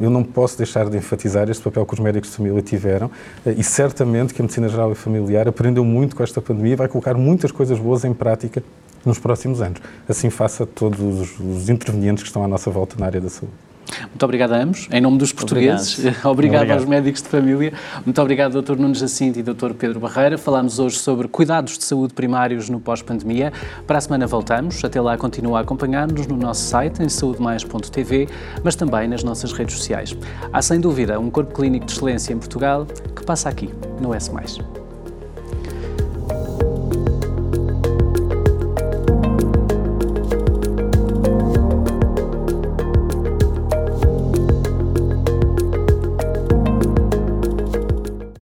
Eu 0.00 0.10
não 0.10 0.22
posso 0.22 0.56
deixar 0.56 0.88
de 0.88 0.96
enfatizar 0.96 1.50
este 1.50 1.62
papel 1.62 1.84
que 1.84 1.94
os 1.94 2.00
médicos 2.00 2.30
de 2.30 2.36
família 2.36 2.62
tiveram 2.62 3.10
eh, 3.44 3.54
e 3.58 3.62
certamente 3.62 4.32
que 4.32 4.40
a 4.40 4.44
Medicina 4.44 4.68
Geral 4.68 4.92
e 4.92 4.94
Familiar 4.94 5.46
aprendeu 5.46 5.84
muito 5.84 6.16
com 6.16 6.22
esta 6.22 6.40
pandemia 6.40 6.72
e 6.72 6.76
vai 6.76 6.88
colocar 6.88 7.14
muitas 7.14 7.52
coisas 7.52 7.78
boas 7.78 8.04
em 8.04 8.14
prática 8.14 8.62
nos 9.04 9.18
próximos 9.18 9.60
anos. 9.60 9.80
Assim 10.08 10.30
faça 10.30 10.64
todos 10.66 11.38
os 11.40 11.68
intervenientes 11.68 12.22
que 12.22 12.28
estão 12.28 12.42
à 12.44 12.48
nossa 12.48 12.70
volta 12.70 12.96
na 12.98 13.06
área 13.06 13.20
da 13.20 13.28
saúde. 13.28 13.67
Muito 14.08 14.22
obrigado 14.22 14.52
a 14.52 14.62
ambos, 14.62 14.88
em 14.90 15.00
nome 15.00 15.18
dos 15.18 15.32
portugueses. 15.32 15.98
Obrigado, 15.98 16.26
obrigado, 16.26 16.60
obrigado. 16.62 16.78
aos 16.78 16.88
médicos 16.88 17.22
de 17.22 17.28
família. 17.28 17.72
Muito 18.04 18.20
obrigado, 18.20 18.60
Dr. 18.60 18.76
Nunes 18.76 18.98
Jacinto 18.98 19.38
e 19.38 19.42
Dr. 19.42 19.72
Pedro 19.78 20.00
Barreira. 20.00 20.38
Falámos 20.38 20.78
hoje 20.78 20.98
sobre 20.98 21.28
cuidados 21.28 21.78
de 21.78 21.84
saúde 21.84 22.14
primários 22.14 22.68
no 22.68 22.80
pós-pandemia. 22.80 23.52
Para 23.86 23.98
a 23.98 24.00
semana 24.00 24.26
voltamos. 24.26 24.84
Até 24.84 25.00
lá, 25.00 25.16
continua 25.16 25.58
a 25.58 25.62
acompanhar-nos 25.62 26.26
no 26.26 26.36
nosso 26.36 26.62
site, 26.62 27.02
em 27.02 27.08
saudemais.tv, 27.08 28.28
mas 28.62 28.76
também 28.76 29.08
nas 29.08 29.22
nossas 29.22 29.52
redes 29.52 29.76
sociais. 29.76 30.16
Há, 30.52 30.62
sem 30.62 30.80
dúvida, 30.80 31.18
um 31.18 31.30
corpo 31.30 31.54
clínico 31.54 31.86
de 31.86 31.92
excelência 31.92 32.32
em 32.32 32.38
Portugal 32.38 32.86
que 33.14 33.24
passa 33.24 33.48
aqui, 33.48 33.70
no 34.00 34.14
S+. 34.14 34.30